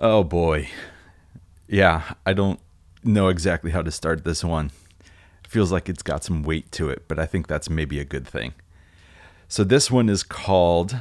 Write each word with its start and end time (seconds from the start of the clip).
Oh 0.00 0.24
boy. 0.24 0.68
Yeah, 1.68 2.14
I 2.26 2.32
don't 2.32 2.60
know 3.02 3.28
exactly 3.28 3.70
how 3.70 3.82
to 3.82 3.90
start 3.90 4.24
this 4.24 4.42
one. 4.44 4.70
It 5.44 5.50
feels 5.50 5.70
like 5.70 5.88
it's 5.88 6.02
got 6.02 6.24
some 6.24 6.42
weight 6.42 6.72
to 6.72 6.88
it, 6.88 7.06
but 7.06 7.18
I 7.18 7.26
think 7.26 7.46
that's 7.46 7.70
maybe 7.70 8.00
a 8.00 8.04
good 8.04 8.26
thing. 8.26 8.54
So 9.48 9.62
this 9.62 9.90
one 9.90 10.08
is 10.08 10.22
called 10.22 10.96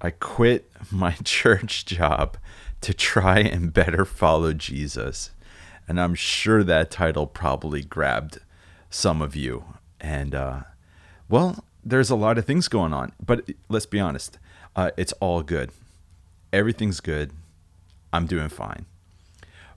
I 0.00 0.10
quit 0.10 0.70
my 0.90 1.12
church 1.24 1.84
job 1.84 2.36
to 2.80 2.94
try 2.94 3.40
and 3.40 3.72
better 3.72 4.04
follow 4.04 4.54
Jesus. 4.54 5.30
And 5.86 6.00
I'm 6.00 6.14
sure 6.14 6.64
that 6.64 6.90
title 6.90 7.26
probably 7.26 7.82
grabbed 7.82 8.38
some 8.88 9.20
of 9.20 9.36
you. 9.36 9.64
And, 10.00 10.34
uh, 10.34 10.60
well, 11.28 11.64
there's 11.84 12.10
a 12.10 12.16
lot 12.16 12.38
of 12.38 12.46
things 12.46 12.68
going 12.68 12.94
on, 12.94 13.12
but 13.24 13.50
let's 13.68 13.86
be 13.86 14.00
honest, 14.00 14.38
uh, 14.74 14.90
it's 14.96 15.12
all 15.14 15.42
good. 15.42 15.70
Everything's 16.52 17.00
good. 17.00 17.32
I'm 18.12 18.26
doing 18.26 18.48
fine. 18.48 18.86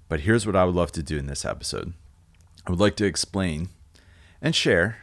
But 0.09 0.21
here's 0.21 0.45
what 0.45 0.55
I 0.55 0.66
would 0.66 0.76
love 0.76 0.91
to 0.94 1.03
do 1.03 1.17
in 1.17 1.27
this 1.27 1.45
episode 1.45 1.94
I 2.66 2.71
would 2.71 2.80
like 2.80 2.95
to 2.98 3.05
explain 3.05 3.70
and 4.41 4.55
share 4.55 4.98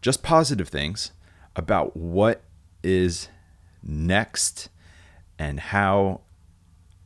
just 0.00 0.22
positive 0.22 0.68
things 0.68 1.12
about 1.54 1.96
what 1.96 2.42
is 2.82 3.28
next 3.82 4.68
and 5.38 5.60
how 5.60 6.20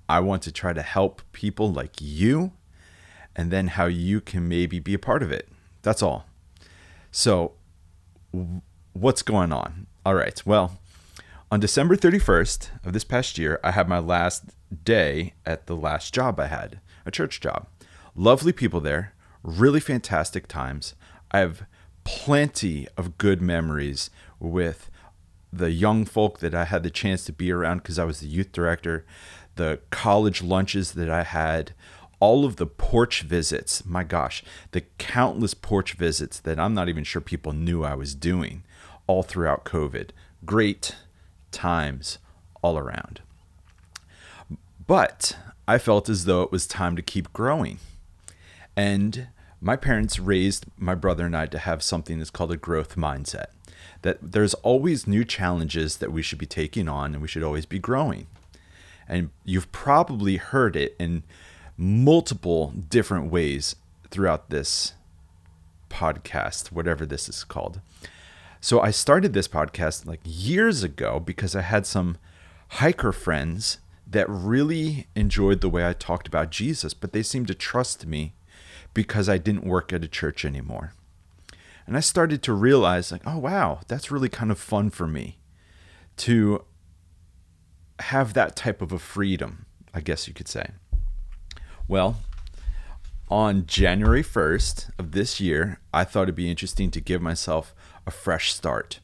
I 0.08 0.20
want 0.20 0.42
to 0.42 0.52
try 0.52 0.72
to 0.72 0.82
help 0.82 1.22
people 1.32 1.72
like 1.72 1.94
you 2.00 2.52
and 3.34 3.50
then 3.50 3.68
how 3.68 3.86
you 3.86 4.20
can 4.20 4.48
maybe 4.48 4.78
be 4.78 4.94
a 4.94 4.98
part 4.98 5.22
of 5.22 5.30
it. 5.30 5.48
That's 5.82 6.02
all. 6.02 6.26
So, 7.10 7.52
what's 8.92 9.22
going 9.22 9.52
on? 9.52 9.86
All 10.04 10.14
right. 10.14 10.40
Well, 10.46 10.78
on 11.50 11.60
December 11.60 11.96
31st 11.96 12.70
of 12.84 12.92
this 12.92 13.04
past 13.04 13.38
year, 13.38 13.60
I 13.62 13.70
had 13.70 13.88
my 13.88 13.98
last 13.98 14.46
day 14.84 15.34
at 15.44 15.66
the 15.66 15.76
last 15.76 16.12
job 16.12 16.40
I 16.40 16.46
had, 16.46 16.80
a 17.04 17.12
church 17.12 17.40
job. 17.40 17.68
Lovely 18.16 18.52
people 18.52 18.80
there, 18.80 19.14
really 19.44 19.78
fantastic 19.78 20.48
times. 20.48 20.94
I 21.30 21.38
have 21.38 21.66
plenty 22.02 22.88
of 22.96 23.16
good 23.16 23.40
memories 23.40 24.10
with 24.40 24.90
the 25.52 25.70
young 25.70 26.04
folk 26.04 26.40
that 26.40 26.54
I 26.54 26.64
had 26.64 26.82
the 26.82 26.90
chance 26.90 27.24
to 27.26 27.32
be 27.32 27.52
around 27.52 27.78
because 27.78 27.98
I 27.98 28.04
was 28.04 28.20
the 28.20 28.26
youth 28.26 28.50
director, 28.50 29.06
the 29.54 29.80
college 29.90 30.42
lunches 30.42 30.92
that 30.92 31.08
I 31.08 31.22
had, 31.22 31.72
all 32.18 32.44
of 32.44 32.56
the 32.56 32.66
porch 32.66 33.22
visits. 33.22 33.86
My 33.86 34.02
gosh, 34.02 34.42
the 34.72 34.82
countless 34.98 35.54
porch 35.54 35.92
visits 35.92 36.40
that 36.40 36.58
I'm 36.58 36.74
not 36.74 36.88
even 36.88 37.04
sure 37.04 37.20
people 37.20 37.52
knew 37.52 37.84
I 37.84 37.94
was 37.94 38.16
doing 38.16 38.64
all 39.06 39.22
throughout 39.22 39.64
COVID. 39.64 40.10
Great 40.44 40.96
times 41.56 42.18
all 42.62 42.78
around. 42.78 43.20
But 44.86 45.36
I 45.66 45.78
felt 45.78 46.08
as 46.08 46.26
though 46.26 46.42
it 46.42 46.52
was 46.52 46.66
time 46.66 46.94
to 46.96 47.02
keep 47.02 47.32
growing. 47.32 47.78
And 48.76 49.28
my 49.60 49.74
parents 49.74 50.18
raised 50.18 50.66
my 50.76 50.94
brother 50.94 51.24
and 51.26 51.36
I 51.36 51.46
to 51.46 51.58
have 51.58 51.82
something 51.82 52.18
that's 52.18 52.30
called 52.30 52.52
a 52.52 52.56
growth 52.56 52.94
mindset. 52.94 53.46
That 54.02 54.18
there's 54.20 54.54
always 54.54 55.06
new 55.06 55.24
challenges 55.24 55.96
that 55.96 56.12
we 56.12 56.22
should 56.22 56.38
be 56.38 56.46
taking 56.46 56.88
on 56.88 57.14
and 57.14 57.22
we 57.22 57.28
should 57.28 57.42
always 57.42 57.66
be 57.66 57.78
growing. 57.78 58.26
And 59.08 59.30
you've 59.44 59.72
probably 59.72 60.36
heard 60.36 60.76
it 60.76 60.94
in 60.98 61.22
multiple 61.76 62.72
different 62.88 63.30
ways 63.30 63.76
throughout 64.10 64.50
this 64.50 64.92
podcast, 65.88 66.70
whatever 66.70 67.06
this 67.06 67.28
is 67.28 67.42
called. 67.44 67.80
So 68.60 68.80
I 68.80 68.90
started 68.90 69.32
this 69.32 69.48
podcast 69.48 70.06
like 70.06 70.20
years 70.24 70.82
ago 70.82 71.20
because 71.20 71.54
I 71.54 71.62
had 71.62 71.86
some 71.86 72.16
hiker 72.68 73.12
friends 73.12 73.78
that 74.06 74.28
really 74.28 75.08
enjoyed 75.14 75.60
the 75.60 75.68
way 75.68 75.86
I 75.86 75.92
talked 75.92 76.28
about 76.28 76.50
Jesus, 76.50 76.94
but 76.94 77.12
they 77.12 77.22
seemed 77.22 77.48
to 77.48 77.54
trust 77.54 78.06
me 78.06 78.34
because 78.94 79.28
I 79.28 79.38
didn't 79.38 79.66
work 79.66 79.92
at 79.92 80.04
a 80.04 80.08
church 80.08 80.44
anymore. 80.44 80.94
And 81.86 81.96
I 81.96 82.00
started 82.00 82.42
to 82.44 82.52
realize, 82.52 83.12
like, 83.12 83.22
oh, 83.26 83.38
wow, 83.38 83.80
that's 83.86 84.10
really 84.10 84.28
kind 84.28 84.50
of 84.50 84.58
fun 84.58 84.90
for 84.90 85.06
me 85.06 85.38
to 86.18 86.64
have 88.00 88.34
that 88.34 88.56
type 88.56 88.82
of 88.82 88.92
a 88.92 88.98
freedom, 88.98 89.66
I 89.94 90.00
guess 90.00 90.26
you 90.26 90.34
could 90.34 90.48
say. 90.48 90.70
Well, 91.86 92.20
on 93.28 93.66
January 93.66 94.22
1st 94.22 94.90
of 94.98 95.12
this 95.12 95.40
year, 95.40 95.80
I 95.92 96.04
thought 96.04 96.24
it'd 96.24 96.34
be 96.34 96.50
interesting 96.50 96.90
to 96.92 97.00
give 97.00 97.22
myself 97.22 97.74
a 98.06 98.10
fresh 98.10 98.52
start, 98.52 99.00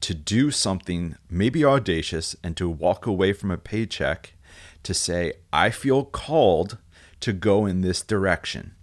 to 0.00 0.14
do 0.14 0.50
something 0.50 1.16
maybe 1.28 1.64
audacious 1.64 2.34
and 2.42 2.56
to 2.56 2.68
walk 2.68 3.06
away 3.06 3.32
from 3.32 3.50
a 3.50 3.58
paycheck 3.58 4.34
to 4.82 4.94
say, 4.94 5.34
I 5.52 5.70
feel 5.70 6.04
called 6.04 6.78
to 7.20 7.32
go 7.32 7.66
in 7.66 7.82
this 7.82 8.02
direction. 8.02 8.74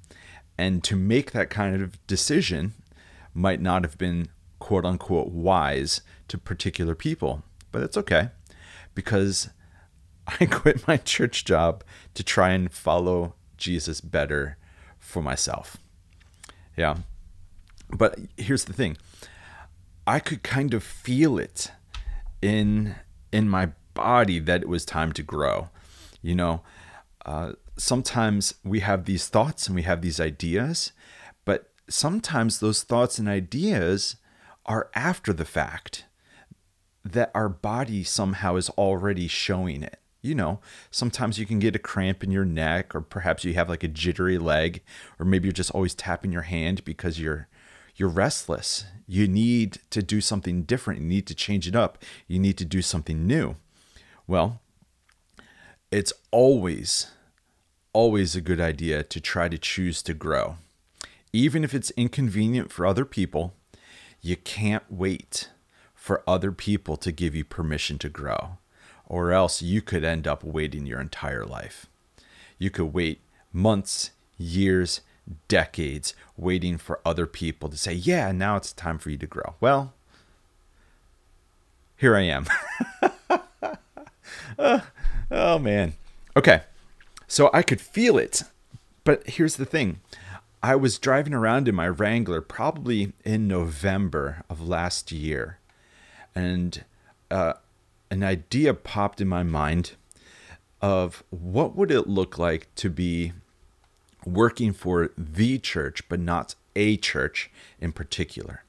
And 0.57 0.83
to 0.83 0.95
make 0.95 1.31
that 1.31 1.50
kind 1.50 1.81
of 1.81 2.06
decision 2.07 2.73
might 3.33 3.61
not 3.61 3.83
have 3.83 3.97
been 3.97 4.29
quote 4.59 4.85
unquote 4.85 5.29
wise 5.29 6.01
to 6.27 6.38
particular 6.38 6.95
people, 6.95 7.44
but 7.72 7.83
it's 7.83 7.97
okay 7.97 8.29
because 8.95 9.50
I 10.39 10.45
quit 10.45 10.88
my 10.88 10.97
church 10.97 11.45
job 11.45 11.83
to 12.16 12.23
try 12.23 12.50
and 12.50 12.72
follow 12.72 13.35
Jesus 13.57 14.01
better 14.01 14.57
for 15.00 15.22
myself. 15.22 15.77
Yeah. 16.75 16.97
But 17.89 18.19
here's 18.35 18.66
the 18.66 18.73
thing. 18.73 18.97
I 20.07 20.19
could 20.19 20.41
kind 20.41 20.73
of 20.73 20.84
feel 20.84 21.38
it 21.38 21.72
in 22.41 22.95
in 23.34 23.50
my 23.50 23.72
body 23.94 24.40
that 24.40 24.62
it 24.62 24.69
was 24.69 24.85
time 24.85 25.12
to 25.12 25.22
grow. 25.22 25.69
You 26.22 26.34
know, 26.34 26.62
uh, 27.25 27.53
sometimes 27.78 28.56
we 28.63 28.79
have 28.79 29.03
these 29.03 29.28
thoughts 29.28 29.68
and 29.68 29.75
we 29.75 29.81
have 29.81 30.01
these 30.01 30.22
ideas, 30.22 30.94
but 31.44 31.72
sometimes 31.90 32.59
those 32.59 32.84
thoughts 32.84 33.19
and 33.19 33.28
ideas 33.28 34.16
are 34.66 34.90
after 34.95 35.34
the 35.34 35.45
fact 35.45 36.06
that 37.03 37.31
our 37.35 37.50
body 37.50 38.03
somehow 38.03 38.56
is 38.56 38.69
already 38.72 39.28
showing 39.28 39.84
it. 39.84 40.00
You 40.22 40.35
know, 40.35 40.59
sometimes 40.89 41.38
you 41.38 41.45
can 41.45 41.59
get 41.59 41.75
a 41.75 41.79
cramp 41.79 42.24
in 42.24 42.31
your 42.31 42.45
neck, 42.45 42.95
or 42.95 43.01
perhaps 43.01 43.44
you 43.44 43.53
have 43.53 43.69
like 43.69 43.84
a 43.84 43.88
jittery 43.88 44.38
leg, 44.38 44.81
or 45.19 45.25
maybe 45.25 45.47
you're 45.47 45.53
just 45.53 45.72
always 45.72 45.94
tapping 45.94 46.31
your 46.31 46.41
hand 46.44 46.84
because 46.85 47.19
you're 47.19 47.47
you're 47.97 48.08
restless. 48.09 48.85
You 49.08 49.28
need 49.28 49.80
to 49.90 50.02
do 50.02 50.22
something 50.22 50.63
different. 50.63 51.02
You 51.02 51.08
need 51.08 51.28
to 51.28 51.35
change 51.35 51.68
it 51.68 51.75
up. 51.75 51.97
You 52.28 52.40
need 52.40 52.58
to 52.59 52.66
do 52.66 52.81
something 52.81 53.25
new. 53.25 53.56
Well, 54.28 54.62
it's 55.91 56.13
always, 56.31 57.07
always 57.94 58.36
a 58.36 58.41
good 58.41 58.62
idea 58.62 59.03
to 59.03 59.19
try 59.19 59.50
to 59.50 59.57
choose 59.57 60.02
to 60.03 60.13
grow. 60.13 60.57
Even 61.34 61.63
if 61.63 61.74
it's 61.74 61.91
inconvenient 61.91 62.72
for 62.72 62.86
other 62.86 63.06
people, 63.06 63.53
you 64.22 64.36
can't 64.36 64.84
wait 64.90 65.50
for 65.96 66.24
other 66.28 66.52
people 66.52 66.97
to 66.97 67.12
give 67.12 67.36
you 67.36 67.44
permission 67.44 67.97
to 68.00 68.09
grow, 68.09 68.57
or 69.06 69.31
else 69.31 69.62
you 69.62 69.81
could 69.81 70.03
end 70.03 70.28
up 70.28 70.44
waiting 70.44 70.86
your 70.86 71.02
entire 71.02 71.46
life. 71.46 71.88
You 72.57 72.69
could 72.69 72.94
wait 72.94 73.22
months, 73.53 74.12
years, 74.38 75.02
decades 75.47 76.13
waiting 76.35 76.77
for 76.77 76.99
other 77.05 77.25
people 77.25 77.69
to 77.69 77.77
say, 77.77 77.93
Yeah, 77.93 78.31
now 78.31 78.55
it's 78.55 78.73
time 78.73 78.97
for 78.97 79.09
you 79.09 79.17
to 79.17 79.27
grow. 79.27 79.55
Well, 79.59 79.93
here 81.95 82.15
I 82.15 82.21
am. 82.21 82.45
uh, 84.59 84.79
oh, 85.31 85.59
man. 85.59 85.93
Okay. 86.35 86.61
So 87.27 87.49
I 87.53 87.61
could 87.61 87.81
feel 87.81 88.17
it. 88.17 88.43
But 89.03 89.27
here's 89.27 89.55
the 89.55 89.65
thing 89.65 89.99
I 90.61 90.75
was 90.75 90.99
driving 90.99 91.33
around 91.33 91.67
in 91.67 91.75
my 91.75 91.88
Wrangler 91.88 92.41
probably 92.41 93.13
in 93.23 93.47
November 93.47 94.44
of 94.49 94.67
last 94.67 95.11
year, 95.11 95.59
and 96.35 96.83
uh, 97.31 97.53
an 98.11 98.23
idea 98.23 98.73
popped 98.73 99.21
in 99.21 99.27
my 99.27 99.44
mind 99.44 99.94
of 100.81 101.23
what 101.29 101.75
would 101.75 101.89
it 101.89 102.07
look 102.07 102.38
like 102.38 102.68
to 102.75 102.89
be 102.89 103.33
working 104.25 104.74
for 104.74 105.12
the 105.18 105.58
church, 105.60 106.08
but 106.10 106.19
not 106.19 106.56
a 106.75 106.98
church 106.98 107.50
in 107.80 107.92
particular. 107.92 108.64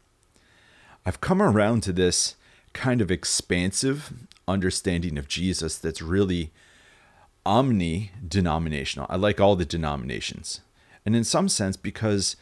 I've 1.04 1.20
come 1.20 1.40
around 1.40 1.82
to 1.84 1.92
this 1.92 2.36
kind 2.72 3.00
of 3.00 3.10
expansive 3.10 4.12
understanding 4.46 5.18
of 5.18 5.28
Jesus 5.28 5.78
that's 5.78 6.02
really 6.02 6.50
omni 7.44 8.12
denominational. 8.26 9.06
I 9.08 9.16
like 9.16 9.40
all 9.40 9.56
the 9.56 9.64
denominations. 9.64 10.60
And 11.06 11.16
in 11.16 11.24
some 11.24 11.48
sense, 11.48 11.76
because 11.76 12.36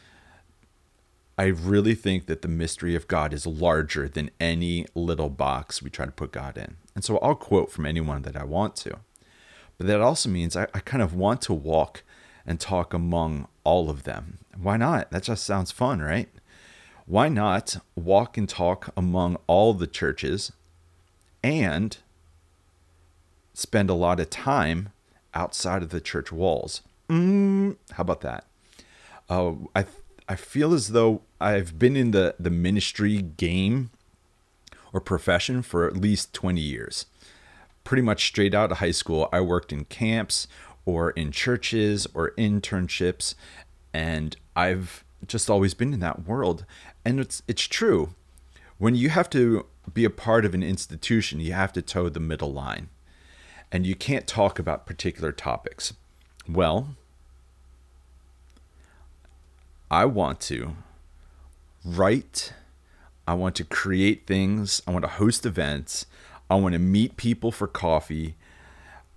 I 1.37 1.45
really 1.45 1.95
think 1.95 2.25
that 2.25 2.41
the 2.41 2.47
mystery 2.47 2.95
of 2.95 3.07
God 3.07 3.31
is 3.31 3.45
larger 3.45 4.09
than 4.09 4.31
any 4.39 4.85
little 4.95 5.29
box 5.29 5.81
we 5.81 5.89
try 5.89 6.05
to 6.05 6.11
put 6.11 6.31
God 6.31 6.57
in. 6.57 6.77
And 6.95 7.03
so 7.03 7.19
I'll 7.19 7.35
quote 7.35 7.71
from 7.71 7.85
anyone 7.85 8.23
that 8.23 8.35
I 8.35 8.43
want 8.43 8.75
to. 8.77 8.99
But 9.77 9.87
that 9.87 10.01
also 10.01 10.29
means 10.29 10.55
I, 10.55 10.63
I 10.73 10.79
kind 10.79 11.03
of 11.03 11.13
want 11.13 11.41
to 11.43 11.53
walk 11.53 12.01
and 12.47 12.59
talk 12.59 12.93
among 12.93 13.47
all 13.63 13.89
of 13.89 14.03
them. 14.03 14.39
Why 14.57 14.77
not? 14.77 15.11
That 15.11 15.23
just 15.23 15.43
sounds 15.43 15.71
fun, 15.71 16.01
right? 16.01 16.29
Why 17.05 17.29
not 17.29 17.77
walk 17.95 18.37
and 18.37 18.49
talk 18.49 18.89
among 18.97 19.37
all 19.45 19.73
the 19.73 19.87
churches 19.87 20.51
and 21.43 21.97
spend 23.53 23.89
a 23.89 23.93
lot 23.93 24.19
of 24.19 24.29
time 24.29 24.89
outside 25.33 25.83
of 25.83 25.89
the 25.89 26.01
church 26.01 26.31
walls. 26.31 26.81
Mm, 27.09 27.77
how 27.91 28.01
about 28.01 28.21
that? 28.21 28.45
Uh, 29.29 29.53
I 29.75 29.85
I 30.29 30.35
feel 30.35 30.73
as 30.73 30.89
though 30.89 31.21
I've 31.39 31.79
been 31.79 31.95
in 31.95 32.11
the 32.11 32.35
the 32.39 32.49
ministry 32.49 33.21
game 33.21 33.91
or 34.93 35.01
profession 35.01 35.61
for 35.61 35.87
at 35.87 35.97
least 35.97 36.33
20 36.33 36.61
years. 36.61 37.05
Pretty 37.83 38.01
much 38.01 38.27
straight 38.27 38.53
out 38.53 38.71
of 38.71 38.77
high 38.79 38.91
school, 38.91 39.29
I 39.31 39.41
worked 39.41 39.71
in 39.71 39.85
camps 39.85 40.47
or 40.87 41.11
in 41.11 41.31
churches 41.31 42.07
or 42.13 42.31
internships 42.37 43.35
and 43.93 44.37
I've 44.55 45.03
just 45.27 45.49
always 45.49 45.73
been 45.73 45.93
in 45.93 45.99
that 45.99 46.25
world. 46.25 46.65
And 47.03 47.19
it's 47.19 47.43
it's 47.47 47.63
true. 47.63 48.15
When 48.77 48.95
you 48.95 49.09
have 49.09 49.29
to 49.31 49.65
be 49.93 50.05
a 50.05 50.09
part 50.09 50.45
of 50.45 50.53
an 50.53 50.63
institution, 50.63 51.39
you 51.39 51.53
have 51.53 51.73
to 51.73 51.81
toe 51.81 52.09
the 52.09 52.19
middle 52.19 52.53
line. 52.53 52.89
And 53.71 53.85
you 53.85 53.95
can't 53.95 54.27
talk 54.27 54.59
about 54.59 54.85
particular 54.85 55.31
topics. 55.31 55.93
Well, 56.47 56.95
I 59.91 60.05
want 60.05 60.39
to 60.41 60.75
write, 61.83 62.53
I 63.27 63.33
want 63.33 63.55
to 63.55 63.65
create 63.65 64.25
things, 64.25 64.81
I 64.87 64.91
want 64.91 65.03
to 65.03 65.11
host 65.11 65.45
events, 65.45 66.05
I 66.49 66.55
want 66.55 66.73
to 66.73 66.79
meet 66.79 67.17
people 67.17 67.51
for 67.51 67.67
coffee, 67.67 68.35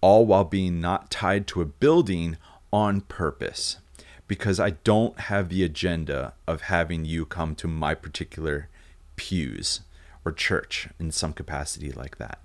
all 0.01 0.27
while 0.27 0.45
being 0.45 0.81
not 0.81 1.11
tied 1.11 1.47
to 1.49 1.61
a 1.61 1.67
building 1.67 2.37
on 2.73 3.01
purpose 3.03 3.79
because 4.27 4.61
I 4.61 4.71
don't 4.71 5.19
have 5.21 5.49
the 5.49 5.65
agenda 5.65 6.35
of 6.47 6.63
having 6.63 7.05
you 7.05 7.27
come 7.27 7.55
to 7.57 7.67
my 7.67 7.95
particular 7.95 8.69
pews 9.17 9.81
or 10.25 10.33
church 10.33 10.89
in 10.99 11.11
some 11.11 11.33
capacity 11.33 11.91
like 11.91 12.19
that. 12.19 12.39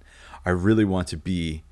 I 0.45 0.49
really 0.49 0.85
want 0.85 1.07
to 1.09 1.17
be 1.17 1.63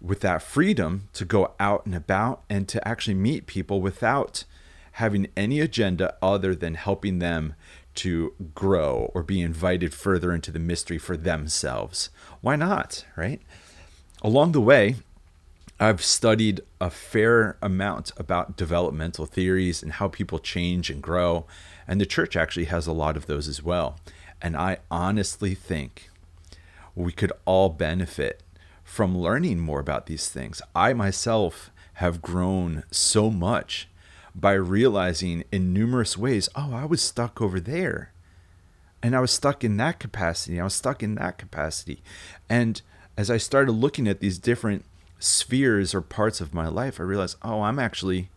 with 0.00 0.20
that 0.20 0.42
freedom 0.42 1.08
to 1.14 1.24
go 1.24 1.54
out 1.58 1.84
and 1.86 1.94
about 1.94 2.42
and 2.48 2.68
to 2.68 2.86
actually 2.86 3.14
meet 3.14 3.46
people 3.46 3.80
without 3.80 4.44
having 4.92 5.28
any 5.36 5.60
agenda 5.60 6.16
other 6.22 6.54
than 6.54 6.74
helping 6.74 7.18
them 7.18 7.54
to 7.94 8.32
grow 8.54 9.10
or 9.14 9.22
be 9.22 9.40
invited 9.40 9.92
further 9.92 10.32
into 10.32 10.50
the 10.50 10.58
mystery 10.58 10.98
for 10.98 11.16
themselves. 11.16 12.10
Why 12.40 12.56
not, 12.56 13.04
right? 13.16 13.42
Along 14.22 14.52
the 14.52 14.60
way, 14.60 14.96
I've 15.78 16.02
studied 16.02 16.62
a 16.80 16.88
fair 16.88 17.58
amount 17.60 18.12
about 18.16 18.56
developmental 18.56 19.26
theories 19.26 19.82
and 19.82 19.92
how 19.92 20.08
people 20.08 20.38
change 20.38 20.88
and 20.88 21.02
grow, 21.02 21.44
and 21.86 22.00
the 22.00 22.06
church 22.06 22.34
actually 22.34 22.64
has 22.66 22.86
a 22.86 22.92
lot 22.92 23.16
of 23.16 23.26
those 23.26 23.46
as 23.46 23.62
well. 23.62 23.96
And 24.40 24.56
I 24.56 24.78
honestly 24.90 25.54
think 25.54 26.08
we 26.94 27.12
could 27.12 27.32
all 27.44 27.68
benefit 27.68 28.42
from 28.84 29.18
learning 29.18 29.58
more 29.58 29.80
about 29.80 30.06
these 30.06 30.30
things. 30.30 30.62
I 30.74 30.94
myself 30.94 31.70
have 31.94 32.22
grown 32.22 32.84
so 32.90 33.30
much 33.30 33.88
by 34.34 34.52
realizing 34.52 35.44
in 35.50 35.72
numerous 35.72 36.16
ways 36.16 36.48
oh, 36.54 36.74
I 36.74 36.84
was 36.84 37.02
stuck 37.02 37.40
over 37.42 37.60
there. 37.60 38.12
And 39.02 39.14
I 39.14 39.20
was 39.20 39.30
stuck 39.30 39.62
in 39.62 39.76
that 39.76 40.00
capacity. 40.00 40.58
I 40.58 40.64
was 40.64 40.74
stuck 40.74 41.02
in 41.02 41.16
that 41.16 41.38
capacity. 41.38 42.02
And 42.48 42.80
as 43.16 43.30
I 43.30 43.36
started 43.36 43.72
looking 43.72 44.06
at 44.06 44.20
these 44.20 44.38
different 44.38 44.84
spheres 45.18 45.94
or 45.94 46.00
parts 46.00 46.40
of 46.40 46.54
my 46.54 46.68
life, 46.68 47.00
I 47.00 47.04
realized, 47.04 47.38
oh, 47.42 47.62
I'm 47.62 47.78
actually 47.78 48.28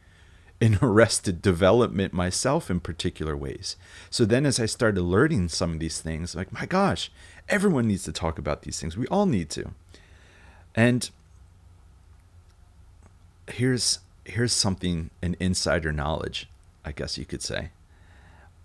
in 0.61 0.77
arrested 0.81 1.41
development 1.41 2.13
myself 2.13 2.69
in 2.69 2.79
particular 2.79 3.35
ways. 3.35 3.75
So 4.09 4.25
then 4.25 4.45
as 4.45 4.59
I 4.59 4.65
started 4.65 5.01
learning 5.01 5.49
some 5.49 5.73
of 5.73 5.79
these 5.79 6.01
things, 6.01 6.35
like, 6.35 6.51
my 6.51 6.65
gosh, 6.65 7.11
everyone 7.47 7.87
needs 7.87 8.03
to 8.03 8.11
talk 8.11 8.37
about 8.37 8.61
these 8.61 8.79
things. 8.79 8.97
We 8.97 9.07
all 9.07 9.25
need 9.25 9.49
to. 9.51 9.71
And 10.75 11.09
here's 13.47 13.99
here's 14.25 14.53
something 14.53 15.09
an 15.23 15.35
insider 15.39 15.91
knowledge, 15.91 16.47
I 16.85 16.91
guess 16.91 17.17
you 17.17 17.25
could 17.25 17.41
say. 17.41 17.69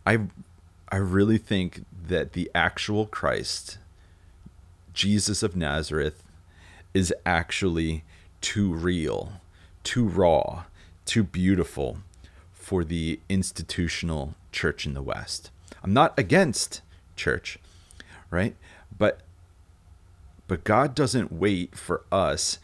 I 0.06 0.20
I 0.90 0.96
really 0.96 1.38
think 1.38 1.84
that 2.06 2.34
the 2.34 2.50
actual 2.54 3.06
Christ, 3.06 3.78
Jesus 4.94 5.42
of 5.42 5.56
Nazareth, 5.56 6.22
is 6.94 7.12
actually 7.26 8.04
too 8.40 8.72
real, 8.72 9.32
too 9.82 10.06
raw, 10.06 10.64
too 11.04 11.24
beautiful 11.24 11.98
for 12.52 12.84
the 12.84 13.20
institutional 13.28 14.34
church 14.52 14.86
in 14.86 14.94
the 14.94 15.02
West. 15.02 15.50
I'm 15.82 15.92
not 15.92 16.18
against 16.18 16.80
church, 17.16 17.58
right? 18.30 18.56
But 18.96 19.20
but 20.46 20.64
God 20.64 20.94
doesn't 20.94 21.32
wait 21.32 21.74
for 21.74 22.04
us 22.12 22.58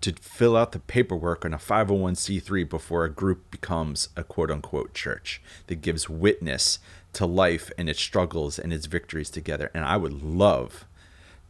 to 0.00 0.12
fill 0.12 0.56
out 0.56 0.72
the 0.72 0.78
paperwork 0.78 1.44
on 1.44 1.52
a 1.52 1.58
501c3 1.58 2.68
before 2.68 3.04
a 3.04 3.10
group 3.10 3.50
becomes 3.50 4.08
a 4.16 4.24
quote 4.24 4.50
unquote 4.50 4.94
church 4.94 5.42
that 5.66 5.82
gives 5.82 6.08
witness 6.08 6.78
to 7.12 7.26
life 7.26 7.70
and 7.76 7.90
its 7.90 8.00
struggles 8.00 8.58
and 8.58 8.72
its 8.72 8.86
victories 8.86 9.30
together. 9.30 9.70
And 9.74 9.84
I 9.84 9.96
would 9.96 10.22
love 10.22 10.86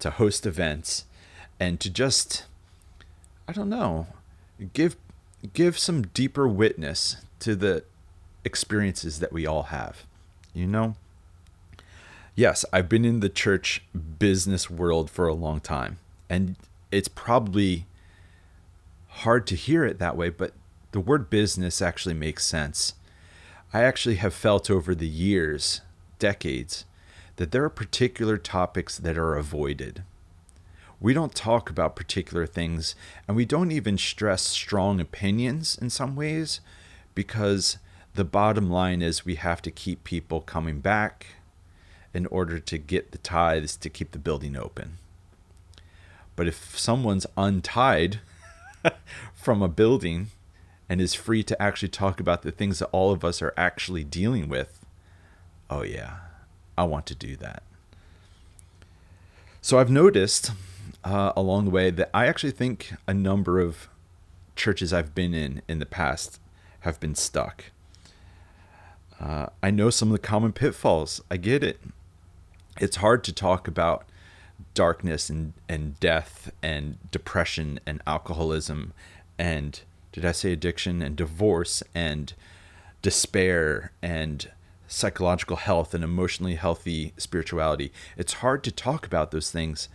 to 0.00 0.10
host 0.10 0.46
events 0.46 1.04
and 1.58 1.78
to 1.80 1.90
just 1.90 2.44
I 3.48 3.52
don't 3.52 3.68
know, 3.68 4.06
give 4.74 4.96
give 5.52 5.78
some 5.78 6.02
deeper 6.02 6.46
witness 6.46 7.16
to 7.40 7.56
the 7.56 7.84
experiences 8.44 9.18
that 9.20 9.32
we 9.32 9.46
all 9.46 9.64
have. 9.64 10.04
You 10.54 10.66
know? 10.66 10.94
Yes, 12.34 12.64
I've 12.72 12.88
been 12.88 13.04
in 13.04 13.20
the 13.20 13.28
church 13.28 13.82
business 14.18 14.70
world 14.70 15.10
for 15.10 15.26
a 15.26 15.34
long 15.34 15.60
time, 15.60 15.98
and 16.28 16.56
it's 16.92 17.08
probably 17.08 17.86
hard 19.08 19.46
to 19.48 19.56
hear 19.56 19.84
it 19.84 19.98
that 19.98 20.16
way, 20.16 20.30
but 20.30 20.52
the 20.92 21.00
word 21.00 21.28
business 21.28 21.82
actually 21.82 22.14
makes 22.14 22.46
sense. 22.46 22.94
I 23.72 23.82
actually 23.82 24.16
have 24.16 24.34
felt 24.34 24.70
over 24.70 24.94
the 24.94 25.08
years, 25.08 25.80
decades, 26.18 26.84
that 27.40 27.52
there 27.52 27.64
are 27.64 27.70
particular 27.70 28.36
topics 28.36 28.98
that 28.98 29.16
are 29.16 29.34
avoided 29.34 30.02
we 31.00 31.14
don't 31.14 31.34
talk 31.34 31.70
about 31.70 31.96
particular 31.96 32.46
things 32.46 32.94
and 33.26 33.34
we 33.34 33.46
don't 33.46 33.72
even 33.72 33.96
stress 33.96 34.42
strong 34.42 35.00
opinions 35.00 35.78
in 35.80 35.88
some 35.88 36.14
ways 36.14 36.60
because 37.14 37.78
the 38.14 38.24
bottom 38.24 38.70
line 38.70 39.00
is 39.00 39.24
we 39.24 39.36
have 39.36 39.62
to 39.62 39.70
keep 39.70 40.04
people 40.04 40.42
coming 40.42 40.80
back 40.80 41.28
in 42.12 42.26
order 42.26 42.58
to 42.58 42.76
get 42.76 43.12
the 43.12 43.18
tithes 43.18 43.76
to 43.76 43.88
keep 43.88 44.10
the 44.10 44.18
building 44.18 44.56
open. 44.56 44.98
But 46.36 46.46
if 46.48 46.78
someone's 46.78 47.26
untied 47.36 48.20
from 49.34 49.62
a 49.62 49.68
building 49.68 50.28
and 50.88 51.00
is 51.00 51.14
free 51.14 51.42
to 51.44 51.62
actually 51.62 51.88
talk 51.88 52.20
about 52.20 52.42
the 52.42 52.50
things 52.50 52.80
that 52.80 52.88
all 52.88 53.10
of 53.10 53.24
us 53.24 53.40
are 53.40 53.54
actually 53.56 54.04
dealing 54.04 54.48
with, 54.48 54.84
oh 55.70 55.82
yeah, 55.82 56.16
I 56.80 56.84
want 56.84 57.04
to 57.06 57.14
do 57.14 57.36
that. 57.36 57.62
So 59.60 59.78
I've 59.78 59.90
noticed 59.90 60.52
uh, 61.04 61.34
along 61.36 61.66
the 61.66 61.70
way 61.70 61.90
that 61.90 62.08
I 62.14 62.26
actually 62.26 62.52
think 62.52 62.94
a 63.06 63.12
number 63.12 63.60
of 63.60 63.90
churches 64.56 64.90
I've 64.90 65.14
been 65.14 65.34
in 65.34 65.60
in 65.68 65.78
the 65.78 65.84
past 65.84 66.40
have 66.80 66.98
been 66.98 67.14
stuck. 67.14 67.66
Uh, 69.20 69.48
I 69.62 69.70
know 69.70 69.90
some 69.90 70.08
of 70.08 70.12
the 70.12 70.26
common 70.26 70.54
pitfalls. 70.54 71.20
I 71.30 71.36
get 71.36 71.62
it. 71.62 71.82
It's 72.80 72.96
hard 72.96 73.24
to 73.24 73.32
talk 73.32 73.68
about 73.68 74.06
darkness 74.72 75.28
and, 75.28 75.52
and 75.68 76.00
death 76.00 76.50
and 76.62 76.96
depression 77.10 77.78
and 77.84 78.00
alcoholism 78.06 78.94
and 79.38 79.82
did 80.12 80.24
I 80.24 80.32
say 80.32 80.52
addiction 80.52 81.02
and 81.02 81.14
divorce 81.14 81.82
and 81.94 82.32
despair 83.02 83.92
and 84.00 84.50
psychological 84.90 85.56
health 85.56 85.94
and 85.94 86.02
emotionally 86.02 86.56
healthy 86.56 87.12
spirituality. 87.16 87.92
It's 88.16 88.34
hard 88.34 88.64
to 88.64 88.72
talk 88.72 89.06
about 89.06 89.30
those 89.30 89.50
things 89.50 89.88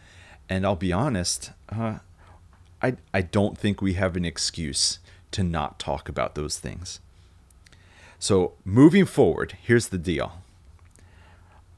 and 0.50 0.66
I'll 0.66 0.76
be 0.76 0.94
honest, 0.94 1.52
uh, 1.70 2.00
I, 2.82 2.98
I 3.14 3.22
don't 3.22 3.58
think 3.58 3.82
we 3.82 3.94
have 3.94 4.16
an 4.16 4.26
excuse 4.26 5.00
to 5.32 5.44
not 5.44 5.80
talk 5.80 6.08
about 6.08 6.36
those 6.36 6.60
things. 6.60 7.00
So, 8.20 8.54
moving 8.64 9.06
forward, 9.06 9.58
here's 9.62 9.90
the 9.90 9.98
deal 9.98 10.34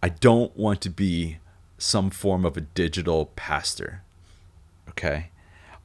I 0.03 0.09
don't 0.09 0.55
want 0.55 0.81
to 0.81 0.89
be 0.89 1.38
some 1.77 2.09
form 2.09 2.45
of 2.45 2.57
a 2.57 2.62
digital 2.62 3.27
pastor. 3.36 4.01
Okay? 4.89 5.29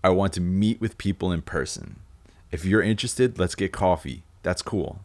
I 0.04 0.10
want 0.10 0.32
to 0.34 0.40
meet 0.40 0.80
with 0.80 0.98
people 0.98 1.30
in 1.30 1.42
person. 1.42 2.00
If 2.50 2.64
you're 2.64 2.82
interested, 2.82 3.38
let's 3.38 3.54
get 3.54 3.72
coffee. 3.72 4.24
That's 4.42 4.62
cool. 4.62 5.00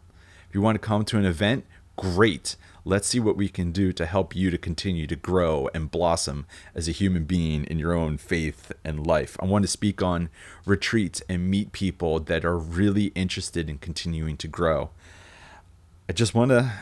If 0.48 0.54
you 0.54 0.60
want 0.60 0.74
to 0.74 0.86
come 0.86 1.04
to 1.04 1.18
an 1.18 1.24
event, 1.24 1.64
great. 1.98 2.56
Let's 2.84 3.08
see 3.08 3.20
what 3.20 3.36
we 3.36 3.48
can 3.48 3.72
do 3.72 3.92
to 3.92 4.06
help 4.06 4.34
you 4.34 4.50
to 4.50 4.56
continue 4.56 5.06
to 5.08 5.16
grow 5.16 5.68
and 5.74 5.90
blossom 5.90 6.46
as 6.74 6.88
a 6.88 6.92
human 6.92 7.24
being 7.24 7.64
in 7.64 7.78
your 7.78 7.92
own 7.92 8.16
faith 8.16 8.72
and 8.84 9.06
life. 9.06 9.36
I 9.40 9.44
want 9.44 9.64
to 9.64 9.68
speak 9.68 10.00
on 10.00 10.30
retreats 10.64 11.20
and 11.28 11.50
meet 11.50 11.72
people 11.72 12.20
that 12.20 12.44
are 12.44 12.56
really 12.56 13.06
interested 13.14 13.68
in 13.68 13.78
continuing 13.78 14.36
to 14.38 14.48
grow. 14.48 14.90
I 16.08 16.14
just 16.14 16.34
want 16.34 16.50
to 16.52 16.72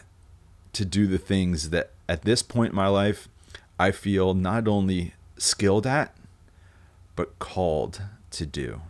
to 0.74 0.84
do 0.84 1.06
the 1.06 1.18
things 1.18 1.70
that 1.70 1.92
at 2.06 2.22
this 2.22 2.42
point 2.42 2.70
in 2.70 2.76
my 2.76 2.88
life 2.88 3.28
I 3.78 3.90
feel 3.90 4.34
not 4.34 4.68
only 4.68 5.14
skilled 5.38 5.86
at 5.86 6.14
but 7.16 7.38
called 7.38 8.02
to 8.32 8.44
do. 8.44 8.82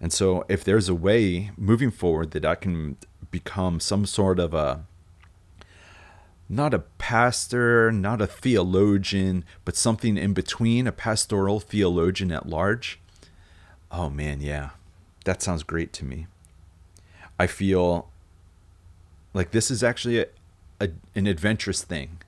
And 0.00 0.12
so, 0.12 0.44
if 0.48 0.64
there's 0.64 0.88
a 0.88 0.94
way 0.94 1.50
moving 1.56 1.90
forward 1.90 2.30
that 2.30 2.44
I 2.44 2.54
can 2.54 2.96
become 3.30 3.80
some 3.80 4.06
sort 4.06 4.38
of 4.38 4.54
a 4.54 4.84
not 6.52 6.74
a 6.74 6.80
pastor, 6.98 7.90
not 7.90 8.20
a 8.20 8.26
theologian, 8.26 9.42
but 9.64 9.74
something 9.74 10.18
in 10.18 10.34
between, 10.34 10.86
a 10.86 10.92
pastoral 10.92 11.60
theologian 11.60 12.30
at 12.30 12.46
large. 12.46 13.00
Oh 13.90 14.10
man, 14.10 14.42
yeah. 14.42 14.70
That 15.24 15.40
sounds 15.40 15.62
great 15.62 15.94
to 15.94 16.04
me. 16.04 16.26
I 17.38 17.46
feel 17.46 18.10
like 19.32 19.52
this 19.52 19.70
is 19.70 19.82
actually 19.82 20.18
a, 20.18 20.26
a, 20.78 20.90
an 21.14 21.26
adventurous 21.26 21.82
thing. 21.84 22.18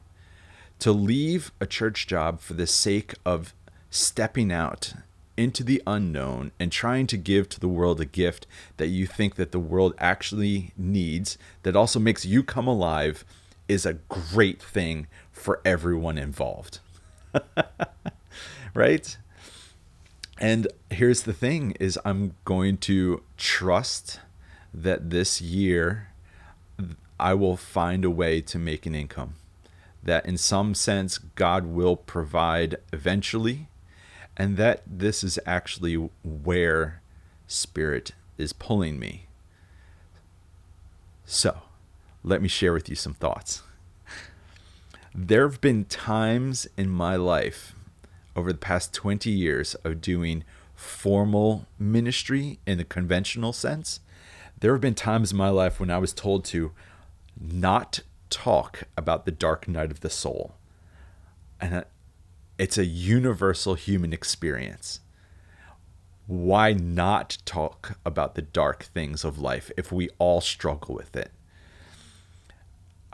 To 0.78 0.90
leave 0.90 1.52
a 1.61 1.66
church 1.66 2.07
job 2.07 2.40
for 2.40 2.54
the 2.54 2.66
sake 2.66 3.12
of 3.26 3.52
stepping 3.90 4.50
out 4.50 4.95
into 5.37 5.62
the 5.62 5.83
unknown 5.87 6.52
and 6.59 6.73
trying 6.73 7.07
to 7.09 7.19
give 7.19 7.50
to 7.50 7.61
the 7.61 7.69
world 7.69 8.00
a 8.00 8.07
gift 8.07 8.47
that 8.78 8.87
you 8.87 9.07
think 9.07 9.35
that 9.35 9.52
the 9.52 9.59
world 9.59 9.93
actually 9.99 10.73
needs 10.78 11.37
that 11.62 11.76
also 11.76 11.99
makes 11.99 12.25
you 12.25 12.43
come 12.43 12.66
alive 12.66 13.23
is 13.68 13.87
a 13.87 13.94
great 13.94 14.62
thing 14.62 15.06
for 15.33 15.61
everyone 15.64 16.18
involved. 16.18 16.80
right? 18.75 19.16
And 20.38 20.68
here's 20.90 21.23
the 21.23 21.33
thing 21.33 21.73
is 21.80 21.99
I'm 22.04 22.35
going 22.44 22.78
to 22.78 23.23
trust 23.37 24.21
that 24.73 25.11
this 25.11 25.40
year 25.40 26.09
I 27.18 27.35
will 27.35 27.56
find 27.56 28.04
a 28.04 28.11
way 28.11 28.40
to 28.40 28.59
make 28.59 28.87
an 28.87 28.94
income. 28.94 29.35
That 30.02 30.26
in 30.26 30.37
some 30.37 30.75
sense 30.75 31.18
God 31.18 31.66
will 31.66 31.97
provide 31.97 32.76
eventually 32.92 33.68
and 34.37 34.56
that 34.56 34.83
this 34.87 35.23
is 35.23 35.38
actually 35.47 35.94
where 36.25 37.00
spirit 37.47 38.12
is 38.37 38.52
pulling 38.52 38.99
me. 38.99 39.26
So, 41.25 41.62
let 42.25 42.40
me 42.40 42.49
share 42.49 42.73
with 42.73 42.88
you 42.88 42.97
some 42.97 43.14
thoughts. 43.14 43.62
There 45.14 45.49
have 45.49 45.61
been 45.61 45.85
times 45.85 46.66
in 46.76 46.88
my 46.88 47.16
life 47.16 47.75
over 48.35 48.50
the 48.50 48.59
past 48.59 48.93
20 48.95 49.31
years 49.31 49.75
of 49.76 50.00
doing 50.00 50.43
formal 50.75 51.66
ministry 51.78 52.59
in 52.66 52.78
the 52.78 52.85
conventional 52.85 53.52
sense. 53.52 54.00
There 54.59 54.73
have 54.73 54.81
been 54.81 54.95
times 54.95 55.33
in 55.33 55.38
my 55.38 55.50
life 55.50 55.78
when 55.78 55.90
I 55.90 55.99
was 55.99 56.12
told 56.12 56.45
to 56.47 56.73
not 57.38 58.00
talk 58.31 58.85
about 58.97 59.26
the 59.26 59.31
dark 59.31 59.69
night 59.69 59.90
of 59.90 60.00
the 60.00 60.11
soul. 60.11 60.54
And 61.61 61.85
it's 62.59 62.78
a 62.78 62.87
universal 62.87 63.75
human 63.75 64.12
experience. 64.12 65.00
Why 66.26 66.73
not 66.73 67.37
talk 67.45 67.99
about 68.04 68.35
the 68.35 68.43
dark 68.43 68.85
things 68.85 69.25
of 69.25 69.38
life 69.38 69.71
if 69.76 69.93
we 69.93 70.09
all 70.19 70.40
struggle 70.40 70.95
with 70.95 71.14
it? 71.14 71.31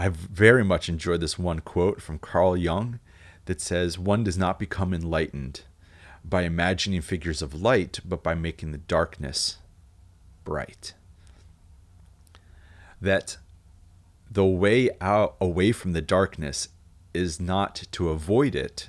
I've 0.01 0.17
very 0.17 0.65
much 0.65 0.89
enjoyed 0.89 1.21
this 1.21 1.39
one 1.39 1.61
quote 1.61 2.01
from 2.01 2.19
Carl 2.19 2.57
Jung 2.57 3.01
that 3.45 3.61
says, 3.61 3.99
One 3.99 4.25
does 4.25 4.39
not 4.39 4.59
become 4.59 4.95
enlightened 4.95 5.61
by 6.25 6.45
imagining 6.45 7.03
figures 7.03 7.43
of 7.43 7.61
light, 7.61 8.01
but 8.03 8.23
by 8.23 8.35
making 8.35 8.73
the 8.73 8.79
darkness 8.79 9.59
bright. 10.43 10.95
That 12.99 13.37
the 14.31 14.47
way 14.47 14.89
out 15.03 15.37
away 15.39 15.71
from 15.71 15.93
the 15.93 16.01
darkness 16.01 16.69
is 17.13 17.39
not 17.39 17.83
to 17.93 18.09
avoid 18.09 18.55
it, 18.55 18.89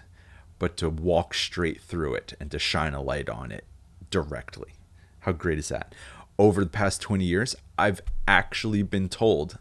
but 0.60 0.78
to 0.78 0.90
walk 0.90 1.34
straight 1.34 1.82
through 1.82 2.14
it 2.14 2.36
and 2.40 2.50
to 2.52 2.58
shine 2.58 2.94
a 2.94 3.02
light 3.02 3.28
on 3.28 3.52
it 3.52 3.66
directly. 4.10 4.76
How 5.20 5.34
great 5.34 5.60
is 5.60 5.68
that? 5.68 5.94
Over 6.40 6.64
the 6.64 6.70
past 6.70 7.02
20 7.02 7.26
years, 7.26 7.54
I've 7.78 8.00
actually 8.30 8.82
been 8.82 9.10
told 9.10 9.58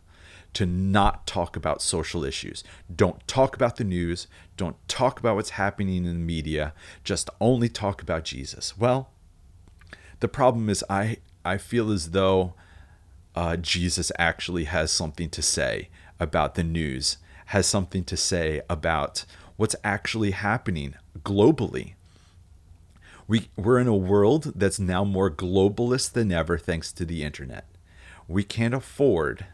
to 0.54 0.66
not 0.66 1.26
talk 1.26 1.56
about 1.56 1.82
social 1.82 2.24
issues. 2.24 2.64
Don't 2.94 3.26
talk 3.28 3.54
about 3.54 3.76
the 3.76 3.84
news. 3.84 4.26
Don't 4.56 4.76
talk 4.88 5.20
about 5.20 5.36
what's 5.36 5.50
happening 5.50 6.04
in 6.04 6.04
the 6.04 6.12
media. 6.14 6.72
Just 7.04 7.30
only 7.40 7.68
talk 7.68 8.02
about 8.02 8.24
Jesus. 8.24 8.76
Well, 8.76 9.10
the 10.20 10.28
problem 10.28 10.68
is 10.68 10.84
I 10.90 11.18
I 11.44 11.56
feel 11.56 11.90
as 11.90 12.10
though 12.10 12.54
uh, 13.34 13.56
Jesus 13.56 14.12
actually 14.18 14.64
has 14.64 14.90
something 14.90 15.30
to 15.30 15.42
say 15.42 15.88
about 16.18 16.54
the 16.54 16.64
news, 16.64 17.16
has 17.46 17.66
something 17.66 18.04
to 18.04 18.16
say 18.16 18.60
about 18.68 19.24
what's 19.56 19.76
actually 19.82 20.32
happening 20.32 20.94
globally. 21.20 21.94
We, 23.26 23.48
we're 23.56 23.78
in 23.78 23.86
a 23.86 23.94
world 23.94 24.52
that's 24.56 24.80
now 24.80 25.04
more 25.04 25.30
globalist 25.30 26.12
than 26.12 26.32
ever 26.32 26.58
thanks 26.58 26.92
to 26.92 27.04
the 27.04 27.22
internet. 27.22 27.66
We 28.26 28.42
can't 28.42 28.74
afford 28.74 29.46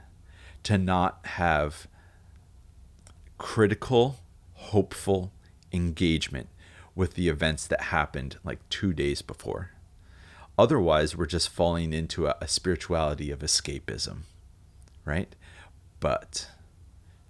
to 0.67 0.77
not 0.77 1.21
have 1.25 1.87
critical, 3.39 4.17
hopeful 4.55 5.31
engagement 5.73 6.49
with 6.97 7.15
the 7.15 7.29
events 7.29 7.69
that 7.69 7.83
happened 7.83 8.37
like 8.43 8.69
two 8.69 8.93
days 8.93 9.23
before. 9.23 9.71
Otherwise, 10.59 11.15
we're 11.15 11.25
just 11.25 11.51
falling 11.51 11.93
into 11.93 12.27
a, 12.27 12.35
a 12.41 12.49
spirituality 12.49 13.31
of 13.31 13.39
escapism, 13.41 14.23
right? 15.05 15.37
But 16.01 16.49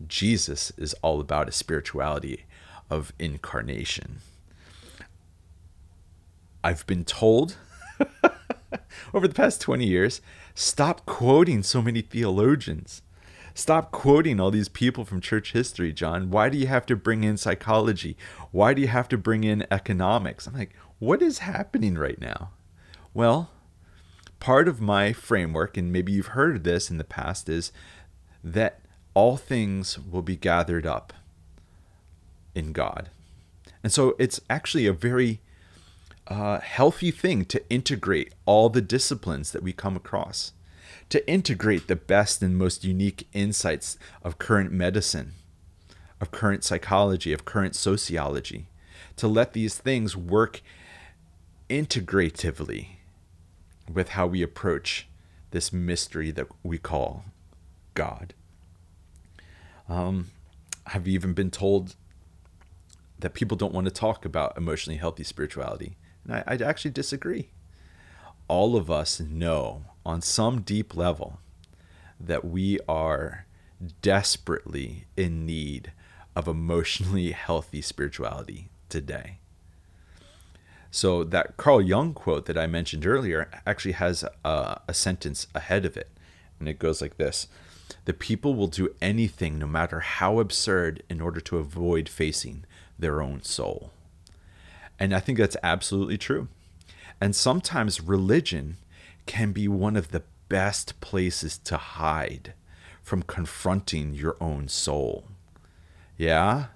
Jesus 0.09 0.73
is 0.79 0.95
all 1.03 1.21
about 1.21 1.51
a 1.51 1.53
spirituality 1.53 2.47
of 2.89 3.13
incarnation. 3.19 4.21
I've 6.65 6.87
been 6.87 7.05
told 7.05 7.59
over 9.13 9.29
the 9.29 9.35
past 9.35 9.61
20 9.61 9.85
years 9.85 10.23
stop 10.55 11.05
quoting 11.05 11.63
so 11.63 11.83
many 11.83 12.01
theologians. 12.01 13.03
Stop 13.57 13.91
quoting 13.91 14.39
all 14.39 14.51
these 14.51 14.69
people 14.69 15.07
from 15.07 15.23
church 15.23 15.53
history, 15.53 15.91
John. 15.91 16.31
Why 16.31 16.51
do 16.51 16.59
you 16.59 16.67
have 16.67 16.85
to 16.87 16.95
bring 16.95 17.25
in 17.25 17.39
psychology? 17.39 18.15
Why 18.51 18.75
do 18.75 18.83
you 18.83 18.89
have 18.89 19.09
to 19.09 19.17
bring 19.17 19.45
in 19.45 19.67
economics? 19.71 20.47
I'm 20.47 20.53
like, 20.53 20.77
what 20.99 21.23
is 21.23 21.39
happening 21.39 21.97
right 21.97 22.21
now? 22.21 22.51
Well, 23.15 23.49
part 24.41 24.69
of 24.69 24.83
my 24.83 25.15
framework, 25.15 25.79
and 25.79 25.91
maybe 25.91 26.13
you've 26.13 26.37
heard 26.37 26.65
this 26.65 26.91
in 26.91 26.99
the 26.99 27.03
past, 27.03 27.49
is 27.49 27.73
that 28.45 28.83
all 29.15 29.39
things 29.39 29.99
will 29.99 30.21
be 30.21 30.37
gathered 30.37 30.85
up 30.85 31.15
in 32.55 32.75
God. 32.75 33.09
And 33.83 33.91
so 33.91 34.17
it's 34.19 34.39
actually 34.51 34.87
a 34.87 34.93
very 34.93 35.41
uh, 36.27 36.61
healthy 36.61 37.11
thing 37.11 37.47
to 37.47 37.71
integrate 37.71 38.35
all 38.45 38.69
the 38.69 38.83
disciplines 38.83 39.53
that 39.53 39.63
we 39.63 39.73
come 39.73 39.97
across 39.97 40.53
to 41.09 41.29
integrate 41.31 41.87
the 41.87 41.97
best 41.97 42.43
and 42.43 42.57
most 42.57 42.85
unique 42.85 43.29
insights 43.33 43.99
of 44.23 44.39
current 44.39 44.73
medicine, 44.73 45.33
of 46.21 46.31
current 46.31 46.65
psychology, 46.65 47.33
of 47.33 47.45
current 47.45 47.77
sociology, 47.77 48.67
to 49.17 49.29
let 49.29 49.53
these 49.53 49.77
things 49.77 50.17
work 50.17 50.63
integratively 51.71 52.89
with 53.93 54.11
how 54.11 54.27
we 54.27 54.43
approach 54.43 55.07
this 55.51 55.73
mystery 55.73 56.31
that 56.33 56.49
we 56.63 56.79
call 56.79 57.25
God. 57.95 58.35
Um, 59.89 60.31
I've 60.87 61.09
even 61.09 61.33
been 61.33 61.51
told 61.51 61.95
that 63.19 63.35
people 63.35 63.57
don't 63.57 63.73
want 63.73 63.87
to 63.87 63.93
talk 63.93 64.25
about 64.25 64.57
emotionally 64.57 64.99
healthy 64.99 65.25
spirituality. 65.25 65.97
And 66.25 66.35
I, 66.35 66.45
I 66.47 66.55
actually 66.57 66.91
disagree. 66.91 67.49
All 68.49 68.77
of 68.77 68.91
us 68.91 69.21
know 69.21 69.85
on 70.07 70.23
some 70.23 70.61
deep 70.61 70.97
level 70.97 71.41
that 72.21 72.45
we 72.45 72.79
are 72.89 73.45
desperately 74.01 75.05
in 75.17 75.45
need 75.45 75.93
of 76.37 76.47
emotionally 76.47 77.33
healthy 77.33 77.83
spirituality 77.83 78.69
today. 78.89 79.39
So, 80.93 81.25
that 81.25 81.57
Carl 81.59 81.83
Jung 81.83 82.15
quote 82.15 82.47
that 82.47 82.57
I 82.57 82.67
mentioned 82.67 83.05
earlier 83.05 83.51
actually 83.67 83.93
has 83.93 84.25
a, 84.45 84.81
a, 84.89 84.95
sentence 84.95 85.49
ahead 85.55 85.85
of 85.85 85.97
it. 85.97 86.11
And 86.59 86.69
it 86.69 86.79
goes 86.79 87.03
like 87.03 87.19
this 87.19 87.49
The 88.07 88.15
people 88.15 88.55
will 88.55 88.69
do 88.69 88.95
anything, 89.03 89.59
no 89.59 89.67
matter 89.67 90.01
how 90.01 90.39
absurd, 90.39 91.03
in 91.11 91.21
order 91.21 91.41
to 91.41 91.59
avoid 91.59 92.09
facing 92.09 92.65
their 92.99 93.21
own 93.21 93.43
soul. 93.43 93.91
And 94.99 95.13
I 95.13 95.21
think 95.21 95.37
that's 95.37 95.57
absolutely 95.63 96.17
true. 96.17 96.49
And 97.21 97.37
sometimes 97.37 98.01
religion 98.01 98.77
can 99.27 99.53
be 99.53 99.69
one 99.69 99.97
of 99.97 100.11
the 100.11 100.23
best 100.49 101.01
places 101.01 101.59
to 101.59 101.77
hide 101.77 102.55
from 103.03 103.23
confronting 103.23 104.15
your 104.15 104.37
own 104.41 104.69
soul. 104.69 105.29
Yeah? 106.17 106.67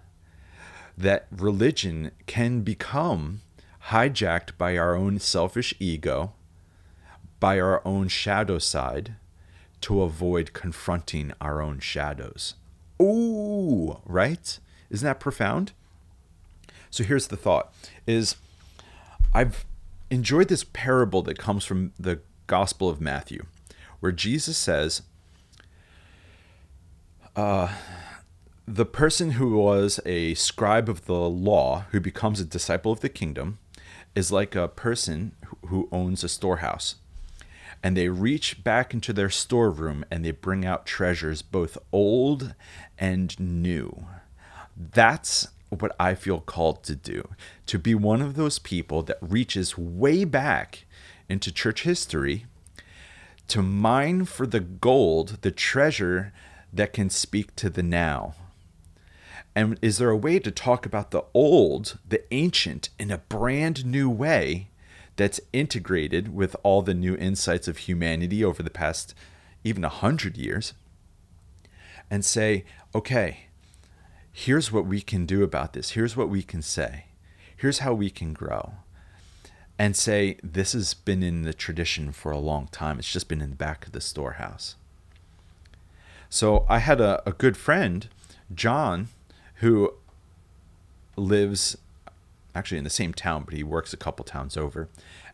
That 0.97 1.27
religion 1.31 2.11
can 2.27 2.61
become 2.63 3.41
hijacked 3.87 4.59
by 4.59 4.77
our 4.77 4.95
own 4.95 5.19
selfish 5.19 5.75
ego, 5.79 6.35
by 7.39 7.59
our 7.59 7.81
own 7.87 8.09
shadow 8.09 8.59
side, 8.59 9.15
to 9.81 10.03
avoid 10.03 10.53
confronting 10.53 11.33
our 11.41 11.63
own 11.63 11.81
shadows. 11.81 12.55
Ooh, 13.01 14.01
right? 14.05 14.59
Isn't 14.91 15.07
that 15.07 15.21
profound? 15.21 15.73
So 16.91 17.03
here's 17.05 17.29
the 17.29 17.37
thought 17.37 17.73
is 18.07 18.37
I've 19.33 19.65
enjoyed 20.11 20.49
this 20.49 20.65
parable 20.65 21.23
that 21.23 21.39
comes 21.39 21.65
from 21.65 21.93
the 21.99 22.21
Gospel 22.51 22.89
of 22.89 23.01
Matthew, 23.01 23.47
where 24.01 24.11
Jesus 24.11 24.59
says, 24.59 25.03
uh, 27.37 27.73
the 28.67 28.85
person 28.85 29.33
who 29.33 29.57
was 29.57 30.01
a 30.05 30.35
scribe 30.35 30.89
of 30.89 31.07
the 31.07 31.15
law 31.15 31.85
who 31.93 32.01
becomes 32.01 32.41
a 32.41 32.45
disciple 32.45 32.91
of 32.91 33.03
the 33.03 33.09
kingdom 33.09 33.59
is 34.17 34.33
like 34.33 34.57
a 34.57 34.67
person 34.67 35.31
who 35.69 35.89
owns 35.93 36.25
a 36.25 36.29
storehouse. 36.29 36.97
And 37.85 37.97
they 37.97 38.09
reach 38.09 38.65
back 38.65 38.93
into 38.93 39.13
their 39.13 39.31
storeroom 39.31 40.05
and 40.11 40.25
they 40.25 40.33
bring 40.33 40.65
out 40.67 40.87
treasures, 40.87 41.43
both 41.43 41.79
old 41.93 42.57
and 42.99 43.39
new. 43.39 44.07
That's 44.77 45.47
what 45.69 45.95
I 46.01 46.17
feel 46.17 46.41
called 46.41 46.83
to 46.83 46.97
do 46.97 47.29
to 47.67 47.79
be 47.79 47.95
one 47.95 48.21
of 48.21 48.35
those 48.35 48.59
people 48.59 49.05
that 49.05 49.19
reaches 49.21 49.79
way 49.79 50.25
back 50.25 50.85
into 51.31 51.53
church 51.53 51.83
history 51.85 52.47
to 53.49 53.63
mine 53.63 54.25
for 54.25 54.47
the 54.47 54.61
gold, 54.61 55.39
the 55.43 55.51
treasure 55.51 56.33
that 56.73 56.93
can 56.93 57.11
speak 57.11 57.55
to 57.57 57.71
the 57.71 57.83
now. 57.83 58.35
And 59.55 59.79
is 59.83 59.99
there 59.99 60.11
a 60.11 60.17
way 60.17 60.39
to 60.39 60.51
talk 60.51 60.87
about 60.87 61.11
the 61.11 61.25
old, 61.35 61.99
the 62.09 62.23
ancient, 62.33 62.91
in 62.99 63.11
a 63.11 63.19
brand 63.19 63.85
new 63.85 64.09
way 64.09 64.69
that's 65.17 65.41
integrated 65.53 66.35
with 66.35 66.55
all 66.63 66.83
the 66.83 66.95
new 66.95 67.17
insights 67.17 67.67
of 67.67 67.79
humanity 67.79 68.45
over 68.45 68.63
the 68.63 68.71
past 68.71 69.15
even 69.65 69.85
a 69.85 69.89
hundred 69.89 70.37
years? 70.37 70.75
And 72.09 72.25
say, 72.25 72.65
okay, 72.95 73.47
here's 74.33 74.73
what 74.73 74.87
we 74.87 75.01
can 75.01 75.27
do 75.27 75.43
about 75.43 75.73
this. 75.73 75.91
Here's 75.91 76.17
what 76.17 76.29
we 76.29 76.43
can 76.43 76.63
say. 76.63 77.07
Here's 77.57 77.81
how 77.81 77.95
we 77.95 78.11
can 78.11 78.33
grow. 78.33 78.75
And 79.81 79.97
say, 79.97 80.37
this 80.43 80.75
has 80.75 80.93
been 80.93 81.23
in 81.23 81.41
the 81.41 81.55
tradition 81.55 82.13
for 82.13 82.33
a 82.33 82.39
long 82.39 82.69
time. 82.71 82.99
It's 82.99 83.11
just 83.11 83.29
been 83.29 83.41
in 83.41 83.49
the 83.49 83.57
back 83.57 83.87
of 83.87 83.93
the 83.93 84.01
storehouse. 84.03 84.77
So 86.29 86.67
I 86.69 86.81
had 86.81 87.01
a, 87.01 87.23
a 87.27 87.33
good 87.33 87.57
friend, 87.57 88.07
John, 88.55 89.09
who 89.55 89.95
lives 91.17 91.79
actually 92.55 92.77
in 92.77 92.85
the 92.85 92.91
same 92.91 93.15
town, 93.15 93.45
but 93.45 93.55
he 93.55 93.65
works 93.65 93.95
a 93.95 93.97
couple 93.97 94.23
towns 94.23 94.55
over, 94.55 94.91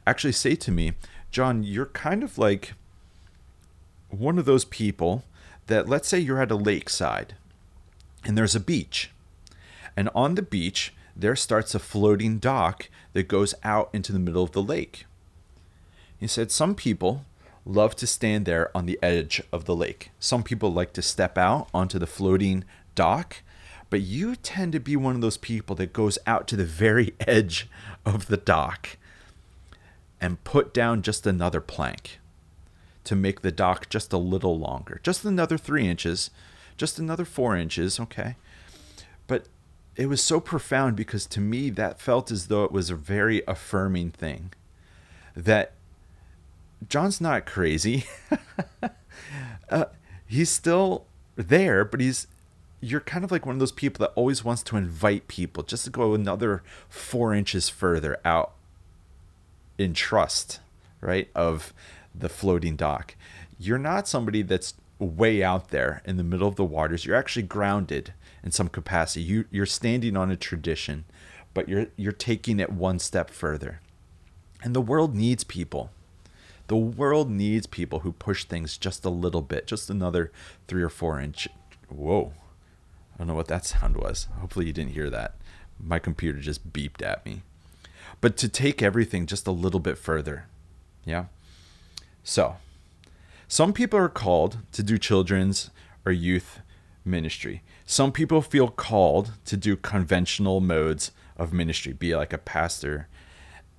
actually 0.07 0.33
say 0.33 0.55
to 0.55 0.71
me, 0.71 0.93
John, 1.33 1.65
you're 1.65 1.87
kind 1.87 2.23
of 2.23 2.39
like 2.39 2.75
one 4.11 4.39
of 4.39 4.45
those 4.45 4.65
people 4.65 5.25
that, 5.67 5.89
let's 5.89 6.07
say 6.07 6.21
you're 6.21 6.41
at 6.41 6.53
a 6.53 6.57
lakeside 6.57 7.35
and 8.25 8.39
there's 8.39 8.55
a 8.55 8.61
beach. 8.61 9.11
And 9.97 10.09
on 10.15 10.37
the 10.37 10.43
beach, 10.43 10.95
there 11.17 11.35
starts 11.35 11.75
a 11.75 11.81
floating 11.81 12.39
dock 12.39 12.89
that 13.17 13.29
goes 13.29 13.55
out 13.65 13.91
into 13.93 14.13
the 14.13 14.19
middle 14.19 14.45
of 14.45 14.53
the 14.53 14.63
lake. 14.63 15.07
He 16.19 16.27
said, 16.27 16.51
Some 16.51 16.75
people 16.75 17.25
love 17.65 17.97
to 17.97 18.07
stand 18.07 18.47
there 18.47 18.71
on 18.77 18.87
the 18.87 18.99
edge 19.03 19.43
of 19.51 19.65
the 19.65 19.75
lake. 19.75 20.11
Some 20.21 20.43
people 20.43 20.73
like 20.73 20.93
to 20.93 21.03
step 21.03 21.37
out 21.37 21.69
onto 21.75 21.99
the 21.99 22.07
floating 22.07 22.65
dock, 22.95 23.43
but 23.91 24.01
you 24.01 24.37
tend 24.37 24.73
to 24.73 24.81
be 24.81 24.97
one 24.97 25.15
of 25.15 25.21
those 25.21 25.37
people 25.37 25.75
that 25.77 25.93
goes 25.93 26.19
out 26.27 26.47
to 26.49 26.57
the 26.57 26.65
very 26.65 27.15
edge 27.21 27.69
of 28.05 28.27
the 28.27 28.37
dock 28.37 28.97
and 30.21 30.45
put 30.45 30.73
down 30.73 31.03
just 31.03 31.27
another 31.27 31.61
plank 31.61 32.21
to 33.05 33.17
make 33.17 33.43
the 33.43 33.53
dock 33.53 33.89
just 33.89 34.13
a 34.13 34.19
little 34.19 34.59
longer, 34.59 35.01
just 35.03 35.25
another 35.25 35.59
three 35.59 35.89
inches 35.89 36.31
just 36.77 36.99
another 36.99 37.25
four 37.25 37.57
inches, 37.57 37.99
okay. 37.99 38.37
But 39.27 39.47
it 39.97 40.07
was 40.07 40.23
so 40.23 40.41
profound 40.41 40.97
because 40.97 41.27
to 41.27 41.41
me 41.41 41.71
that 41.71 42.01
felt 42.01 42.31
as 42.31 42.49
though 42.49 42.65
it 42.65 42.73
was 42.73 42.91
a 42.91 42.95
very 42.95 43.43
affirming 43.49 44.11
thing 44.11 44.53
that 45.35 45.73
John's 46.89 47.21
not 47.21 47.47
crazy. 47.47 48.05
uh, 49.71 49.87
he's 50.27 50.51
still 50.51 51.07
there, 51.37 51.85
but 51.85 52.01
he's 52.01 52.27
you're 52.81 53.01
kind 53.01 53.25
of 53.25 53.33
like 53.33 53.47
one 53.47 53.57
of 53.57 53.59
those 53.59 53.73
people 53.73 54.05
that 54.05 54.13
always 54.15 54.45
wants 54.45 54.63
to 54.63 54.77
invite 54.77 55.29
people 55.29 55.63
just 55.63 55.85
to 55.85 55.91
go 55.91 56.15
another 56.15 56.63
four 56.89 57.35
inches 57.35 57.69
further 57.71 58.19
out 58.25 58.53
in 59.79 59.95
trust, 59.95 60.61
right, 61.01 61.29
of 61.35 61.73
the 62.15 62.29
floating 62.29 62.77
dock. 62.77 63.17
You're 63.59 63.79
not 63.79 64.07
somebody 64.07 64.43
that's 64.43 64.75
way 64.99 65.43
out 65.43 65.71
there 65.71 66.03
in 66.05 66.19
the 66.19 66.23
middle 66.23 66.47
of 66.47 66.57
the 66.57 66.65
waters. 66.65 67.07
You're 67.07 67.17
actually 67.17 67.43
grounded 67.43 68.13
in 68.47 68.53
some 68.53 68.69
capacity. 68.69 69.23
You 69.23 69.45
you're 69.51 69.67
standing 69.67 70.17
on 70.17 70.31
a 70.31 70.37
tradition, 70.37 71.05
but 71.53 71.69
you're 71.69 71.89
you're 71.97 72.13
taking 72.13 72.61
it 72.61 72.73
one 72.73 73.01
step 73.01 73.29
further. 73.29 73.81
And 74.63 74.75
the 74.75 74.81
world 74.81 75.17
needs 75.17 75.43
people. 75.43 75.91
The 76.69 76.77
world 76.77 77.29
needs 77.29 77.67
people 77.67 78.01
who 78.01 78.13
push 78.13 78.45
things 78.45 78.79
just 78.79 79.05
a 79.05 79.11
little 79.11 79.43
bit, 79.43 79.67
just 79.67 79.91
another 79.91 80.31
three 80.69 80.83
or 80.83 80.89
four 80.89 81.21
inch. 81.21 81.49
Whoa. 81.89 82.35
I 83.15 83.19
don't 83.19 83.27
know 83.27 83.35
what 83.35 83.49
that 83.49 83.67
sound 83.73 83.97
was. 83.97 84.29
Hopefully 84.39 84.67
you 84.67 84.73
didn't 84.73 84.93
hear 84.93 85.11
that. 85.11 85.35
My 85.83 85.99
computer 85.99 86.39
just 86.39 86.73
beeped 86.73 87.03
at 87.03 87.27
me. 87.27 87.43
But 88.21 88.37
to 88.39 88.49
take 88.49 88.81
everything 88.81 89.27
just 89.27 89.49
a 89.49 89.53
little 89.53 89.81
bit 89.81 89.99
further. 89.99 90.47
Yeah. 91.05 91.27
So, 92.23 92.57
some 93.49 93.73
people 93.73 93.99
are 93.99 94.09
called 94.09 94.59
to 94.73 94.85
do 94.85 94.99
children's 94.99 95.71
or 96.05 96.13
youth 96.13 96.61
ministry. 97.07 97.63
Some 97.85 98.13
people 98.13 98.43
feel 98.43 98.69
called 98.69 99.33
to 99.47 99.57
do 99.57 99.77
conventional 99.77 100.61
modes 100.61 101.13
of 101.37 101.53
ministry, 101.53 101.93
be 101.93 102.15
like 102.17 102.33
a 102.33 102.39
pastor 102.39 103.09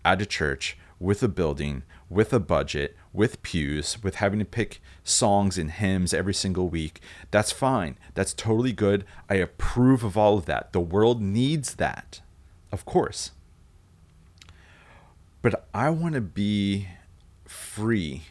at 0.06 0.22
a 0.22 0.26
church 0.26 0.78
with 1.00 1.22
a 1.22 1.28
building, 1.28 1.84
with 2.10 2.34
a 2.34 2.40
budget, 2.40 2.96
with 3.14 3.42
pews, 3.44 4.02
with 4.02 4.16
having 4.16 4.40
to 4.40 4.46
pick 4.46 4.82
songs 5.04 5.58
and 5.58 5.72
hymns 5.72 6.14
every 6.14 6.34
single 6.34 6.70
week. 6.70 7.02
That's 7.32 7.52
fine. 7.52 7.98
That's 8.14 8.34
totally 8.34 8.72
good. 8.72 9.06
I 9.30 9.36
approve 9.36 10.04
of 10.04 10.18
all 10.18 10.38
of 10.38 10.46
that. 10.46 10.74
The 10.74 10.80
world 10.80 11.22
needs 11.22 11.76
that, 11.76 12.22
of 12.72 12.86
course. 12.86 13.32
But 15.42 15.68
I 15.74 15.90
want 15.90 16.16
to 16.16 16.22
be 16.22 16.88
free 17.46 18.24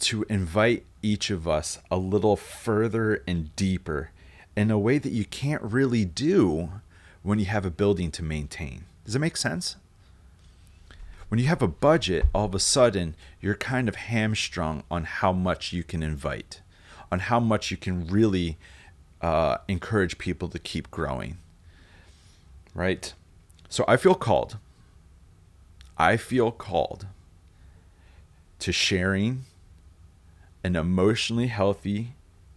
to 0.00 0.24
invite 0.28 0.84
each 1.04 1.30
of 1.30 1.46
us 1.46 1.78
a 1.90 1.96
little 1.96 2.34
further 2.34 3.22
and 3.26 3.54
deeper 3.56 4.10
in 4.56 4.70
a 4.70 4.78
way 4.78 4.98
that 4.98 5.12
you 5.12 5.24
can't 5.24 5.62
really 5.62 6.04
do 6.04 6.70
when 7.22 7.38
you 7.38 7.44
have 7.44 7.66
a 7.66 7.70
building 7.70 8.10
to 8.12 8.22
maintain. 8.22 8.84
Does 9.04 9.14
it 9.14 9.20
make 9.20 9.36
sense? 9.36 9.76
When 11.28 11.38
you 11.38 11.46
have 11.46 11.62
a 11.62 11.68
budget, 11.68 12.26
all 12.34 12.46
of 12.46 12.54
a 12.54 12.60
sudden 12.60 13.14
you're 13.40 13.54
kind 13.54 13.88
of 13.88 13.96
hamstrung 13.96 14.82
on 14.90 15.04
how 15.04 15.32
much 15.32 15.72
you 15.72 15.82
can 15.82 16.02
invite, 16.02 16.60
on 17.12 17.18
how 17.20 17.40
much 17.40 17.70
you 17.70 17.76
can 17.76 18.06
really 18.06 18.56
uh, 19.20 19.58
encourage 19.68 20.18
people 20.18 20.48
to 20.48 20.58
keep 20.58 20.90
growing. 20.90 21.38
Right? 22.74 23.12
So 23.68 23.84
I 23.86 23.96
feel 23.96 24.14
called. 24.14 24.58
I 25.98 26.16
feel 26.16 26.50
called 26.50 27.06
to 28.60 28.72
sharing 28.72 29.44
an 30.64 30.74
emotionally 30.74 31.48
healthy, 31.48 32.14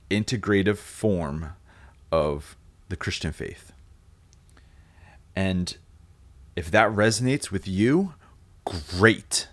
integrative 0.09 0.77
form 0.77 1.53
of 2.11 2.55
the 2.89 2.95
Christian 2.95 3.33
faith. 3.33 3.73
And 5.35 5.77
if 6.55 6.71
that 6.71 6.89
resonates 6.89 7.51
with 7.51 7.67
you, 7.67 8.13
great. 8.65 9.49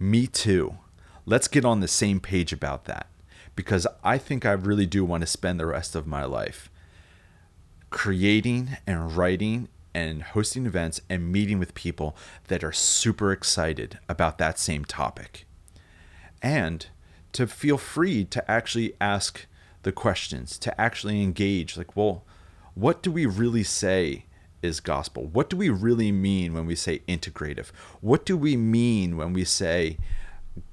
Me 0.00 0.26
too. 0.26 0.78
Let's 1.26 1.46
get 1.46 1.64
on 1.64 1.80
the 1.80 1.88
same 1.88 2.18
page 2.18 2.52
about 2.52 2.86
that 2.86 3.06
because 3.54 3.86
I 4.02 4.18
think 4.18 4.46
I 4.46 4.52
really 4.52 4.86
do 4.86 5.04
want 5.04 5.20
to 5.20 5.26
spend 5.26 5.60
the 5.60 5.66
rest 5.66 5.94
of 5.94 6.06
my 6.06 6.24
life 6.24 6.70
creating 7.90 8.76
and 8.86 9.16
writing 9.16 9.68
and 9.94 10.22
hosting 10.22 10.66
events 10.66 11.00
and 11.08 11.32
meeting 11.32 11.58
with 11.58 11.74
people 11.74 12.16
that 12.48 12.62
are 12.62 12.72
super 12.72 13.32
excited 13.32 13.98
about 14.08 14.38
that 14.38 14.58
same 14.58 14.84
topic. 14.84 15.46
And 16.42 16.86
to 17.38 17.46
feel 17.46 17.78
free 17.78 18.24
to 18.24 18.50
actually 18.50 18.94
ask 19.00 19.46
the 19.84 19.92
questions, 19.92 20.58
to 20.58 20.80
actually 20.80 21.22
engage. 21.22 21.76
Like, 21.76 21.96
well, 21.96 22.24
what 22.74 23.00
do 23.00 23.12
we 23.12 23.26
really 23.26 23.62
say 23.62 24.24
is 24.60 24.80
gospel? 24.80 25.24
What 25.24 25.48
do 25.48 25.56
we 25.56 25.68
really 25.68 26.10
mean 26.10 26.52
when 26.52 26.66
we 26.66 26.74
say 26.74 26.98
integrative? 27.06 27.68
What 28.00 28.26
do 28.26 28.36
we 28.36 28.56
mean 28.56 29.16
when 29.16 29.32
we 29.32 29.44
say 29.44 29.98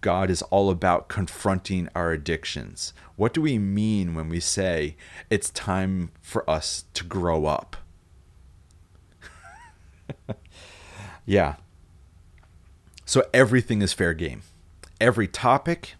God 0.02 0.32
is 0.32 0.42
all 0.42 0.72
about 0.72 1.08
confronting 1.08 1.88
our 1.94 2.12
addictions? 2.12 2.94
What 3.16 3.36
do 3.36 3.44
we 3.44 3.60
mean 3.60 4.16
when 4.16 4.28
we 4.28 4.40
say 4.40 4.96
it's 5.30 5.52
time 5.52 6.10
for 6.20 6.50
us 6.50 6.86
to 6.96 7.04
grow 7.04 7.46
up? 7.46 7.78
yeah. 11.28 11.58
So 13.06 13.24
everything 13.36 13.84
is 13.84 13.94
fair 13.94 14.16
game. 14.16 14.42
Every 15.00 15.28
topic, 15.28 15.94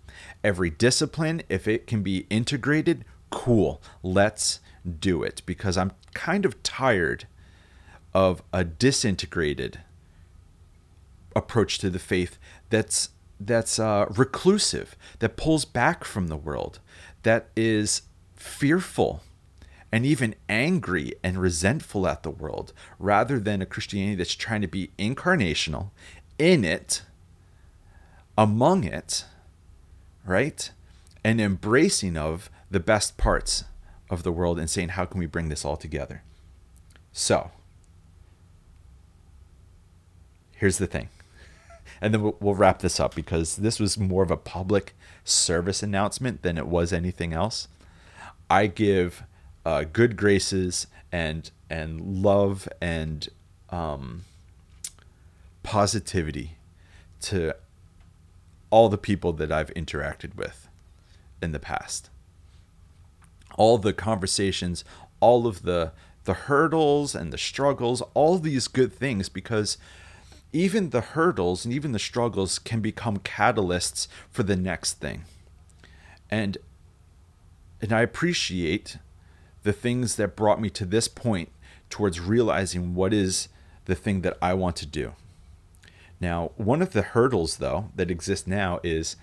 every 0.46 0.70
discipline, 0.70 1.42
if 1.50 1.68
it 1.68 1.88
can 1.88 2.04
be 2.04 2.28
integrated, 2.30 3.04
cool. 3.32 3.82
Let's 4.04 4.60
do 5.00 5.24
it 5.24 5.42
because 5.48 5.76
I'm 5.76 5.92
kind 6.14 6.46
of 6.46 6.62
tired 6.62 7.28
of 8.14 8.44
a 8.54 8.64
disintegrated 8.64 9.80
approach 11.36 11.80
to 11.80 11.90
the 11.90 12.00
faith 12.00 12.38
that's 12.70 13.10
that's 13.38 13.80
uh, 13.80 14.06
reclusive, 14.16 14.96
that 15.20 15.36
pulls 15.36 15.66
back 15.66 16.06
from 16.06 16.28
the 16.28 16.38
world, 16.38 16.80
that 17.24 17.48
is 17.58 18.04
fearful 18.34 19.22
and 19.92 20.06
even 20.06 20.36
angry 20.48 21.14
and 21.22 21.38
resentful 21.38 22.08
at 22.08 22.24
the 22.24 22.30
world, 22.30 22.72
rather 22.98 23.40
than 23.40 23.62
a 23.62 23.66
Christianity 23.66 24.16
that's 24.16 24.36
trying 24.36 24.62
to 24.62 24.68
be 24.68 24.92
incarnational, 24.98 25.90
in 26.40 26.64
it, 26.64 27.02
among 28.38 28.86
it, 28.86 29.26
right? 30.26 30.72
And 31.24 31.40
embracing 31.40 32.18
of 32.18 32.50
the 32.70 32.80
best 32.80 33.18
parts 33.18 33.66
of 34.10 34.24
the 34.24 34.32
world 34.32 34.60
and 34.60 34.70
saying, 34.70 34.90
how 34.90 35.06
can 35.06 35.20
we 35.20 35.26
bring 35.26 35.50
this 35.50 35.66
all 35.66 35.78
together? 35.78 36.24
So, 37.12 37.52
here's 40.54 40.78
the 40.78 40.88
thing 40.88 41.10
and 42.02 42.14
then 42.14 42.34
we'll, 42.40 42.56
wrap 42.56 42.80
this 42.80 43.00
up 43.00 43.16
because 43.16 43.58
this 43.58 43.80
was 43.80 43.98
more 43.98 44.24
of 44.24 44.32
a 44.32 44.38
public 44.38 44.96
service 45.24 45.82
announcement 45.82 46.42
than 46.42 46.58
it 46.58 46.68
was 46.68 46.92
anything 46.92 47.34
else. 47.34 47.68
I 48.50 48.68
give 48.68 49.24
uh, 49.66 49.86
good 49.92 50.18
graces 50.18 50.88
and 51.12 51.50
and 51.70 52.22
love 52.22 52.68
and 52.82 53.28
um, 53.70 54.26
positivity 55.64 56.58
to 57.22 57.56
all 58.76 58.90
the 58.90 58.98
people 58.98 59.32
that 59.32 59.54
I've 59.54 59.74
interacted 59.74 60.36
with 60.36 60.68
in 61.42 61.54
the 61.54 61.60
past. 61.60 62.10
All 63.56 63.78
the 63.78 63.94
conversations, 63.94 64.84
all 65.22 65.48
of 65.48 65.62
the 65.62 65.94
the 66.26 66.34
hurdles 66.34 67.16
and 67.16 67.32
the 67.32 67.38
struggles, 67.38 68.02
all 68.14 68.38
these 68.38 68.68
good 68.68 68.92
things 68.92 69.30
because 69.30 69.78
even 70.52 70.90
the 70.90 71.00
hurdles 71.00 71.64
and 71.64 71.74
even 71.74 71.94
the 71.94 72.00
struggles 72.00 72.60
can 72.60 72.82
become 72.82 73.20
catalysts 73.20 74.10
for 74.30 74.44
the 74.44 74.58
next 74.58 74.96
thing. 74.96 75.24
And 76.30 76.58
and 77.82 77.94
I 77.94 78.02
appreciate 78.02 78.98
the 79.64 79.72
things 79.72 80.18
that 80.18 80.36
brought 80.36 80.60
me 80.60 80.70
to 80.72 80.84
this 80.84 81.08
point 81.08 81.48
towards 81.90 82.20
realizing 82.20 82.94
what 82.94 83.14
is 83.14 83.48
the 83.86 83.96
thing 83.96 84.20
that 84.24 84.38
I 84.42 84.54
want 84.54 84.76
to 84.78 84.86
do. 84.86 85.14
Now, 86.20 86.52
one 86.56 86.82
of 86.82 86.92
the 86.92 87.02
hurdles 87.02 87.58
though 87.58 87.90
that 87.96 88.12
exists 88.12 88.48
now 88.48 88.80
is 88.84 89.16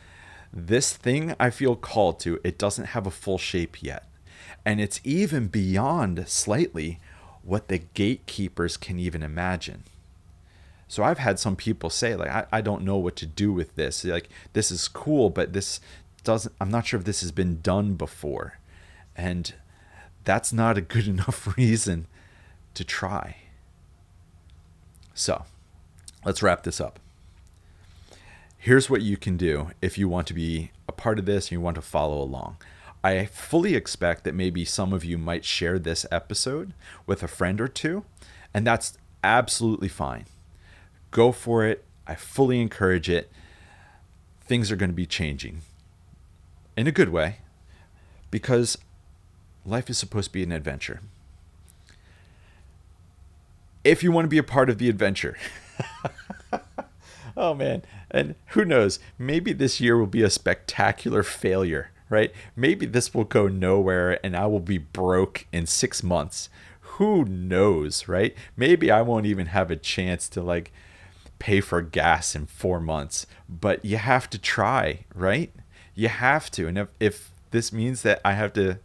this 0.52 0.94
thing 0.94 1.34
I 1.40 1.50
feel 1.50 1.76
called 1.76 2.20
to, 2.20 2.38
it 2.44 2.58
doesn't 2.58 2.86
have 2.86 3.06
a 3.06 3.10
full 3.10 3.38
shape 3.38 3.82
yet. 3.82 4.06
And 4.64 4.80
it's 4.80 5.00
even 5.02 5.48
beyond 5.48 6.28
slightly 6.28 7.00
what 7.42 7.68
the 7.68 7.78
gatekeepers 7.78 8.76
can 8.76 8.98
even 8.98 9.22
imagine. 9.22 9.84
So 10.86 11.02
I've 11.02 11.18
had 11.18 11.38
some 11.38 11.56
people 11.56 11.88
say 11.88 12.14
like 12.14 12.28
I, 12.28 12.46
I 12.52 12.60
don't 12.60 12.84
know 12.84 12.98
what 12.98 13.16
to 13.16 13.26
do 13.26 13.52
with 13.52 13.74
this. 13.76 14.04
Like 14.04 14.28
this 14.52 14.70
is 14.70 14.88
cool, 14.88 15.30
but 15.30 15.54
this 15.54 15.80
doesn't 16.22 16.54
I'm 16.60 16.70
not 16.70 16.86
sure 16.86 17.00
if 17.00 17.06
this 17.06 17.22
has 17.22 17.32
been 17.32 17.60
done 17.62 17.94
before. 17.94 18.58
And 19.16 19.54
that's 20.24 20.52
not 20.52 20.78
a 20.78 20.82
good 20.82 21.08
enough 21.14 21.56
reason 21.56 22.06
to 22.74 22.84
try. 22.84 23.36
So, 25.14 25.44
let's 26.24 26.42
wrap 26.42 26.62
this 26.62 26.80
up. 26.80 26.98
Here's 28.58 28.88
what 28.88 29.02
you 29.02 29.16
can 29.16 29.36
do 29.36 29.70
if 29.80 29.98
you 29.98 30.08
want 30.08 30.26
to 30.28 30.34
be 30.34 30.70
a 30.88 30.92
part 30.92 31.18
of 31.18 31.26
this 31.26 31.46
and 31.46 31.52
you 31.52 31.60
want 31.60 31.74
to 31.76 31.82
follow 31.82 32.22
along. 32.22 32.56
I 33.02 33.24
fully 33.26 33.74
expect 33.74 34.22
that 34.24 34.34
maybe 34.34 34.64
some 34.64 34.92
of 34.92 35.04
you 35.04 35.18
might 35.18 35.44
share 35.44 35.78
this 35.78 36.06
episode 36.12 36.72
with 37.04 37.22
a 37.24 37.28
friend 37.28 37.60
or 37.60 37.66
two, 37.66 38.04
and 38.54 38.64
that's 38.66 38.96
absolutely 39.24 39.88
fine 39.88 40.26
go 41.12 41.30
for 41.30 41.64
it. 41.64 41.84
I 42.06 42.16
fully 42.16 42.60
encourage 42.60 43.08
it. 43.08 43.30
Things 44.40 44.72
are 44.72 44.76
going 44.76 44.90
to 44.90 44.94
be 44.94 45.06
changing 45.06 45.60
in 46.76 46.86
a 46.86 46.92
good 46.92 47.10
way 47.10 47.36
because 48.30 48.76
life 49.64 49.88
is 49.88 49.98
supposed 49.98 50.30
to 50.30 50.32
be 50.32 50.42
an 50.42 50.50
adventure. 50.50 51.00
If 53.84 54.02
you 54.02 54.12
want 54.12 54.26
to 54.26 54.28
be 54.28 54.38
a 54.38 54.42
part 54.42 54.70
of 54.70 54.78
the 54.78 54.88
adventure, 54.88 55.36
oh 57.36 57.54
man, 57.54 57.82
and 58.10 58.34
who 58.48 58.64
knows, 58.64 58.98
maybe 59.18 59.52
this 59.52 59.80
year 59.80 59.96
will 59.98 60.06
be 60.06 60.22
a 60.22 60.30
spectacular 60.30 61.22
failure, 61.22 61.90
right? 62.08 62.32
Maybe 62.54 62.86
this 62.86 63.12
will 63.14 63.24
go 63.24 63.48
nowhere 63.48 64.24
and 64.24 64.36
I 64.36 64.46
will 64.46 64.60
be 64.60 64.78
broke 64.78 65.46
in 65.52 65.66
six 65.66 66.02
months. 66.02 66.48
Who 66.96 67.24
knows, 67.24 68.06
right? 68.06 68.34
Maybe 68.56 68.90
I 68.90 69.02
won't 69.02 69.26
even 69.26 69.46
have 69.46 69.70
a 69.70 69.76
chance 69.76 70.28
to 70.30 70.42
like 70.42 70.72
pay 71.38 71.60
for 71.60 71.82
gas 71.82 72.36
in 72.36 72.46
four 72.46 72.78
months, 72.80 73.26
but 73.48 73.84
you 73.84 73.96
have 73.96 74.30
to 74.30 74.38
try, 74.38 75.06
right? 75.14 75.52
You 75.94 76.08
have 76.08 76.50
to. 76.52 76.68
And 76.68 76.78
if, 76.78 76.88
if 77.00 77.32
this 77.50 77.72
means 77.72 78.02
that 78.02 78.20
I 78.24 78.34
have 78.34 78.52
to 78.54 78.78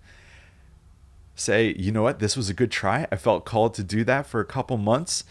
say, 1.37 1.75
you 1.77 1.91
know 1.91 2.01
what, 2.01 2.19
this 2.19 2.35
was 2.35 2.49
a 2.49 2.53
good 2.53 2.71
try, 2.71 3.07
I 3.11 3.15
felt 3.15 3.45
called 3.45 3.73
to 3.75 3.83
do 3.83 4.03
that 4.03 4.25
for 4.25 4.41
a 4.41 4.45
couple 4.45 4.77
months, 4.77 5.23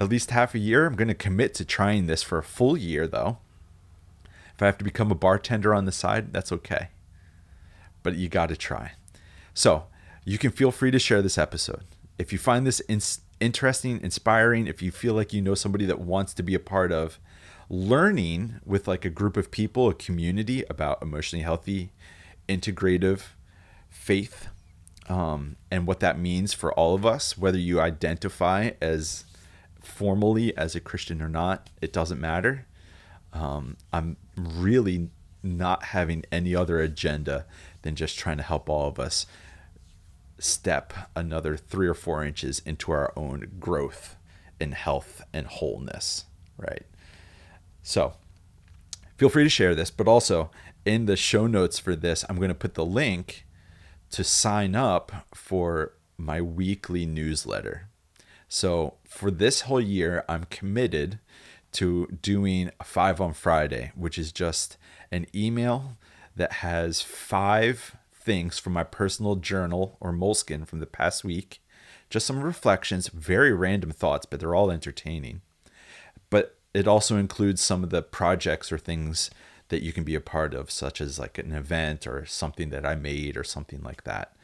at 0.00 0.08
least 0.08 0.30
half 0.30 0.54
a 0.54 0.58
year, 0.58 0.86
I'm 0.86 0.94
going 0.94 1.08
to 1.08 1.14
commit 1.14 1.52
to 1.54 1.64
trying 1.64 2.06
this 2.06 2.22
for 2.22 2.38
a 2.38 2.42
full 2.42 2.76
year, 2.76 3.06
though. 3.06 3.38
If 4.54 4.62
I 4.62 4.66
have 4.66 4.78
to 4.78 4.84
become 4.84 5.10
a 5.10 5.16
bartender 5.16 5.74
on 5.74 5.84
the 5.84 5.92
side, 5.92 6.32
that's 6.32 6.52
okay. 6.52 6.88
But 8.02 8.16
you 8.16 8.28
got 8.28 8.48
to 8.48 8.56
try. 8.56 8.92
So 9.52 9.84
you 10.24 10.38
can 10.38 10.52
feel 10.52 10.70
free 10.70 10.90
to 10.90 10.98
share 10.98 11.20
this 11.20 11.36
episode. 11.36 11.84
If 12.18 12.32
you 12.32 12.38
find 12.38 12.66
this 12.66 12.80
in- 12.80 13.02
interesting, 13.40 14.00
inspiring, 14.02 14.66
if 14.66 14.80
you 14.80 14.90
feel 14.90 15.14
like 15.14 15.32
you 15.32 15.42
know 15.42 15.54
somebody 15.54 15.84
that 15.86 16.00
wants 16.00 16.32
to 16.34 16.42
be 16.42 16.54
a 16.54 16.60
part 16.60 16.92
of 16.92 17.18
learning 17.68 18.60
with 18.64 18.88
like 18.88 19.04
a 19.04 19.10
group 19.10 19.36
of 19.36 19.50
people, 19.50 19.88
a 19.88 19.94
community 19.94 20.64
about 20.70 21.02
emotionally 21.02 21.42
healthy, 21.42 21.90
integrative 22.48 23.20
faith, 23.88 24.48
um, 25.10 25.56
and 25.72 25.88
what 25.88 25.98
that 26.00 26.20
means 26.20 26.52
for 26.52 26.72
all 26.74 26.94
of 26.94 27.04
us, 27.04 27.36
whether 27.36 27.58
you 27.58 27.80
identify 27.80 28.70
as 28.80 29.24
formally 29.82 30.56
as 30.56 30.76
a 30.76 30.80
Christian 30.80 31.20
or 31.20 31.28
not, 31.28 31.68
it 31.82 31.92
doesn't 31.92 32.20
matter. 32.20 32.64
Um, 33.32 33.76
I'm 33.92 34.16
really 34.36 35.10
not 35.42 35.86
having 35.86 36.24
any 36.30 36.54
other 36.54 36.80
agenda 36.80 37.44
than 37.82 37.96
just 37.96 38.16
trying 38.16 38.36
to 38.36 38.44
help 38.44 38.68
all 38.68 38.86
of 38.86 39.00
us 39.00 39.26
step 40.38 40.92
another 41.16 41.56
three 41.56 41.88
or 41.88 41.94
four 41.94 42.24
inches 42.24 42.62
into 42.64 42.92
our 42.92 43.12
own 43.16 43.50
growth 43.58 44.16
and 44.60 44.74
health 44.74 45.22
and 45.32 45.48
wholeness, 45.48 46.26
right? 46.56 46.86
So 47.82 48.12
feel 49.16 49.28
free 49.28 49.44
to 49.44 49.50
share 49.50 49.74
this, 49.74 49.90
but 49.90 50.06
also 50.06 50.52
in 50.84 51.06
the 51.06 51.16
show 51.16 51.48
notes 51.48 51.80
for 51.80 51.96
this, 51.96 52.24
I'm 52.28 52.36
going 52.36 52.48
to 52.48 52.54
put 52.54 52.74
the 52.74 52.86
link 52.86 53.44
to 54.10 54.24
sign 54.24 54.74
up 54.74 55.26
for 55.34 55.92
my 56.16 56.40
weekly 56.40 57.06
newsletter. 57.06 57.88
So 58.48 58.94
for 59.06 59.30
this 59.30 59.62
whole 59.62 59.80
year, 59.80 60.24
I'm 60.28 60.44
committed 60.44 61.20
to 61.72 62.06
doing 62.20 62.70
five 62.82 63.20
on 63.20 63.32
Friday, 63.32 63.92
which 63.94 64.18
is 64.18 64.32
just 64.32 64.76
an 65.12 65.26
email 65.34 65.96
that 66.36 66.54
has 66.54 67.00
five 67.00 67.96
things 68.12 68.58
from 68.58 68.72
my 68.72 68.84
personal 68.84 69.36
journal 69.36 69.96
or 70.00 70.12
moleskin 70.12 70.64
from 70.64 70.80
the 70.80 70.86
past 70.86 71.24
week. 71.24 71.62
Just 72.08 72.26
some 72.26 72.40
reflections, 72.40 73.08
very 73.08 73.52
random 73.52 73.92
thoughts, 73.92 74.26
but 74.26 74.40
they're 74.40 74.54
all 74.54 74.70
entertaining. 74.70 75.42
But 76.28 76.56
it 76.74 76.88
also 76.88 77.16
includes 77.16 77.60
some 77.60 77.84
of 77.84 77.90
the 77.90 78.02
projects 78.02 78.72
or 78.72 78.78
things 78.78 79.30
that 79.70 79.82
you 79.82 79.92
can 79.92 80.04
be 80.04 80.14
a 80.14 80.20
part 80.20 80.54
of, 80.54 80.70
such 80.70 81.00
as 81.00 81.18
like 81.18 81.38
an 81.38 81.52
event 81.52 82.06
or 82.06 82.26
something 82.26 82.70
that 82.70 82.86
I 82.86 82.94
made 82.94 83.36
or 83.36 83.44
something 83.44 83.80
like 83.82 84.04
that. 84.04 84.36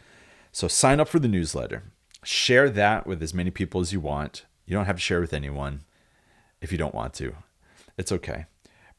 So 0.50 0.66
sign 0.66 0.98
up 0.98 1.08
for 1.08 1.18
the 1.18 1.28
newsletter. 1.28 1.84
Share 2.24 2.70
that 2.70 3.06
with 3.06 3.22
as 3.22 3.34
many 3.34 3.50
people 3.50 3.80
as 3.80 3.92
you 3.92 4.00
want. 4.00 4.46
You 4.64 4.74
don't 4.74 4.86
have 4.86 4.96
to 4.96 5.02
share 5.02 5.20
with 5.20 5.34
anyone 5.34 5.84
if 6.60 6.72
you 6.72 6.78
don't 6.78 6.94
want 6.94 7.14
to. 7.14 7.34
It's 7.98 8.10
okay. 8.10 8.46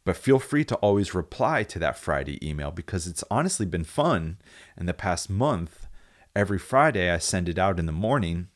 But 0.06 0.16
feel 0.16 0.40
free 0.40 0.63
to 0.66 0.76
always 0.76 1.13
reply 1.13 1.63
to 1.63 1.80
that 1.80 1.98
Friday 1.98 2.48
email 2.48 2.72
because 2.72 3.08
it's 3.08 3.26
honestly 3.30 3.66
been 3.66 3.84
fun 3.84 4.38
in 4.78 4.86
the 4.86 4.94
past 4.94 5.30
month. 5.30 5.88
Every 6.34 6.60
Friday, 6.60 7.12
I 7.12 7.18
send 7.18 7.50
it 7.50 7.60
out 7.60 7.80
in 7.80 7.88
the 7.88 7.92
morning. 7.92 8.48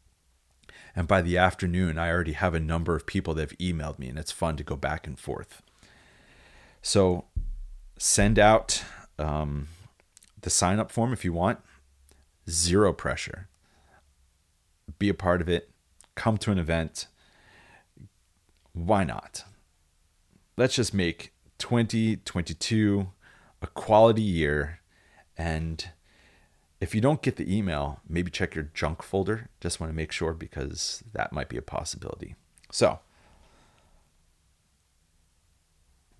And 0.95 1.07
by 1.07 1.21
the 1.21 1.37
afternoon, 1.37 1.97
I 1.97 2.09
already 2.09 2.33
have 2.33 2.53
a 2.53 2.59
number 2.59 2.95
of 2.95 3.05
people 3.05 3.33
that 3.33 3.49
have 3.49 3.57
emailed 3.57 3.99
me, 3.99 4.07
and 4.07 4.17
it's 4.17 4.31
fun 4.31 4.55
to 4.57 4.63
go 4.63 4.75
back 4.75 5.07
and 5.07 5.19
forth. 5.19 5.61
So 6.81 7.25
send 8.01 8.39
out 8.39 8.83
um, 9.19 9.67
the 10.41 10.49
sign 10.49 10.79
up 10.79 10.91
form 10.91 11.13
if 11.13 11.23
you 11.23 11.31
want. 11.31 11.59
Zero 12.49 12.91
pressure. 12.91 13.47
Be 14.97 15.07
a 15.07 15.13
part 15.13 15.39
of 15.39 15.47
it. 15.47 15.69
Come 16.15 16.39
to 16.39 16.51
an 16.51 16.57
event. 16.57 17.05
Why 18.73 19.03
not? 19.03 19.43
Let's 20.57 20.75
just 20.75 20.95
make 20.95 21.31
2022 21.59 23.07
a 23.61 23.67
quality 23.67 24.23
year 24.23 24.79
and 25.37 25.89
if 26.79 26.95
you 26.95 27.01
don't 27.01 27.21
get 27.21 27.35
the 27.35 27.55
email 27.55 27.99
maybe 28.09 28.31
check 28.31 28.55
your 28.55 28.71
junk 28.73 29.03
folder 29.03 29.49
just 29.59 29.79
want 29.79 29.91
to 29.91 29.95
make 29.95 30.11
sure 30.11 30.33
because 30.33 31.03
that 31.13 31.31
might 31.31 31.47
be 31.49 31.57
a 31.57 31.61
possibility 31.61 32.33
so 32.71 32.99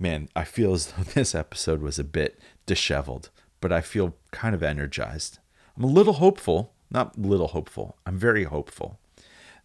man, 0.02 0.28
I 0.36 0.44
feel 0.44 0.74
as 0.74 0.88
though 0.88 1.04
this 1.14 1.36
episode 1.36 1.82
was 1.82 2.00
a 2.00 2.04
bit 2.04 2.40
disheveled, 2.66 3.30
but 3.62 3.72
I 3.72 3.82
feel 3.82 4.16
kind 4.32 4.56
of 4.56 4.64
energized. 4.64 5.40
I'm 5.78 5.84
a 5.84 5.88
little 5.88 6.14
hopeful, 6.14 6.74
not 6.90 7.18
little 7.18 7.50
hopeful, 7.50 7.98
I'm 8.06 8.18
very 8.18 8.44
hopeful 8.44 9.00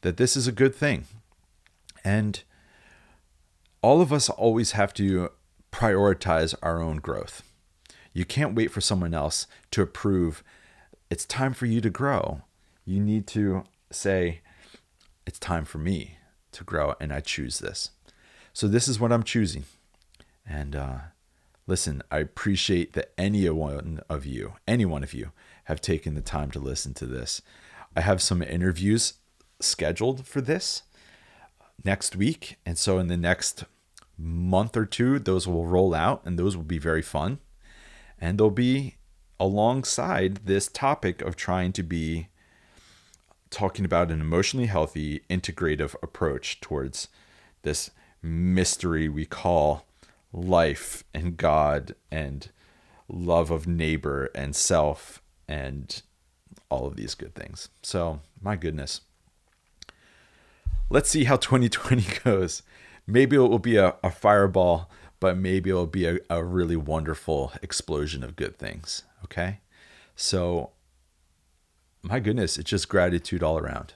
that 0.02 0.18
this 0.18 0.36
is 0.36 0.46
a 0.46 0.52
good 0.52 0.74
thing. 0.74 1.06
And 2.04 2.42
all 3.82 4.00
of 4.00 4.12
us 4.12 4.28
always 4.28 4.72
have 4.72 4.92
to 4.94 5.30
prioritize 5.72 6.54
our 6.62 6.80
own 6.80 6.98
growth. 6.98 7.42
You 8.12 8.24
can't 8.24 8.54
wait 8.54 8.70
for 8.70 8.80
someone 8.80 9.14
else 9.14 9.46
to 9.72 9.82
approve 9.82 10.44
it's 11.08 11.24
time 11.24 11.54
for 11.54 11.66
you 11.66 11.80
to 11.80 11.90
grow. 11.90 12.42
You 12.84 13.00
need 13.00 13.26
to 13.28 13.64
say, 13.92 14.40
it's 15.26 15.38
time 15.38 15.64
for 15.64 15.78
me 15.78 16.18
to 16.52 16.64
grow, 16.64 16.94
and 17.00 17.12
I 17.12 17.20
choose 17.20 17.60
this. 17.60 17.90
So, 18.52 18.66
this 18.66 18.88
is 18.88 18.98
what 18.98 19.12
I'm 19.12 19.22
choosing. 19.22 19.64
And 20.48 20.76
uh, 20.76 20.98
listen, 21.66 22.02
I 22.10 22.18
appreciate 22.18 22.92
that 22.92 23.12
any 23.18 23.48
one 23.50 24.00
of 24.08 24.24
you, 24.24 24.54
any 24.66 24.84
one 24.84 25.02
of 25.02 25.12
you, 25.12 25.32
have 25.64 25.80
taken 25.80 26.14
the 26.14 26.20
time 26.20 26.50
to 26.52 26.58
listen 26.58 26.94
to 26.94 27.06
this. 27.06 27.42
I 27.96 28.00
have 28.02 28.22
some 28.22 28.42
interviews 28.42 29.14
scheduled 29.60 30.26
for 30.26 30.40
this 30.40 30.82
next 31.84 32.14
week. 32.14 32.56
And 32.64 32.78
so, 32.78 32.98
in 32.98 33.08
the 33.08 33.16
next 33.16 33.64
month 34.18 34.76
or 34.76 34.86
two, 34.86 35.18
those 35.18 35.46
will 35.46 35.66
roll 35.66 35.94
out, 35.94 36.22
and 36.24 36.38
those 36.38 36.56
will 36.56 36.64
be 36.64 36.78
very 36.78 37.02
fun. 37.02 37.38
And 38.20 38.38
they'll 38.38 38.50
be 38.50 38.96
alongside 39.38 40.46
this 40.46 40.68
topic 40.68 41.20
of 41.20 41.36
trying 41.36 41.72
to 41.72 41.82
be 41.82 42.28
talking 43.50 43.84
about 43.84 44.10
an 44.10 44.20
emotionally 44.20 44.66
healthy, 44.66 45.20
integrative 45.30 45.94
approach 46.02 46.60
towards 46.60 47.08
this 47.62 47.90
mystery 48.22 49.08
we 49.08 49.24
call 49.24 49.85
life 50.36 51.02
and 51.14 51.36
God 51.36 51.94
and 52.10 52.50
love 53.08 53.50
of 53.50 53.66
neighbor 53.66 54.30
and 54.34 54.54
self 54.54 55.22
and 55.48 56.02
all 56.68 56.86
of 56.86 56.96
these 56.96 57.14
good 57.14 57.34
things. 57.34 57.68
So, 57.82 58.20
my 58.40 58.54
goodness. 58.54 59.00
Let's 60.90 61.10
see 61.10 61.24
how 61.24 61.36
2020 61.38 62.04
goes. 62.22 62.62
Maybe 63.06 63.36
it 63.36 63.40
will 63.40 63.58
be 63.58 63.76
a, 63.76 63.96
a 64.04 64.10
fireball, 64.10 64.90
but 65.20 65.36
maybe 65.36 65.70
it 65.70 65.74
will 65.74 65.86
be 65.86 66.06
a, 66.06 66.18
a 66.28 66.44
really 66.44 66.76
wonderful 66.76 67.52
explosion 67.62 68.22
of 68.22 68.36
good 68.36 68.58
things. 68.58 69.04
Okay. 69.24 69.60
So, 70.14 70.70
my 72.02 72.20
goodness, 72.20 72.58
it's 72.58 72.70
just 72.70 72.88
gratitude 72.88 73.42
all 73.42 73.58
around. 73.58 73.94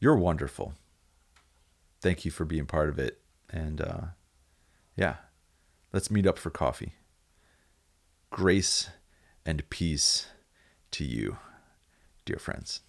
You're 0.00 0.16
wonderful. 0.16 0.74
Thank 2.00 2.24
you 2.24 2.30
for 2.30 2.44
being 2.44 2.66
part 2.66 2.88
of 2.88 2.98
it. 2.98 3.20
And 3.48 3.80
uh, 3.80 4.00
yeah, 4.96 5.16
let's 5.92 6.10
meet 6.10 6.26
up 6.26 6.38
for 6.38 6.50
coffee. 6.50 6.94
Grace 8.30 8.90
and 9.44 9.68
peace 9.70 10.26
to 10.92 11.04
you, 11.04 11.38
dear 12.24 12.38
friends. 12.38 12.80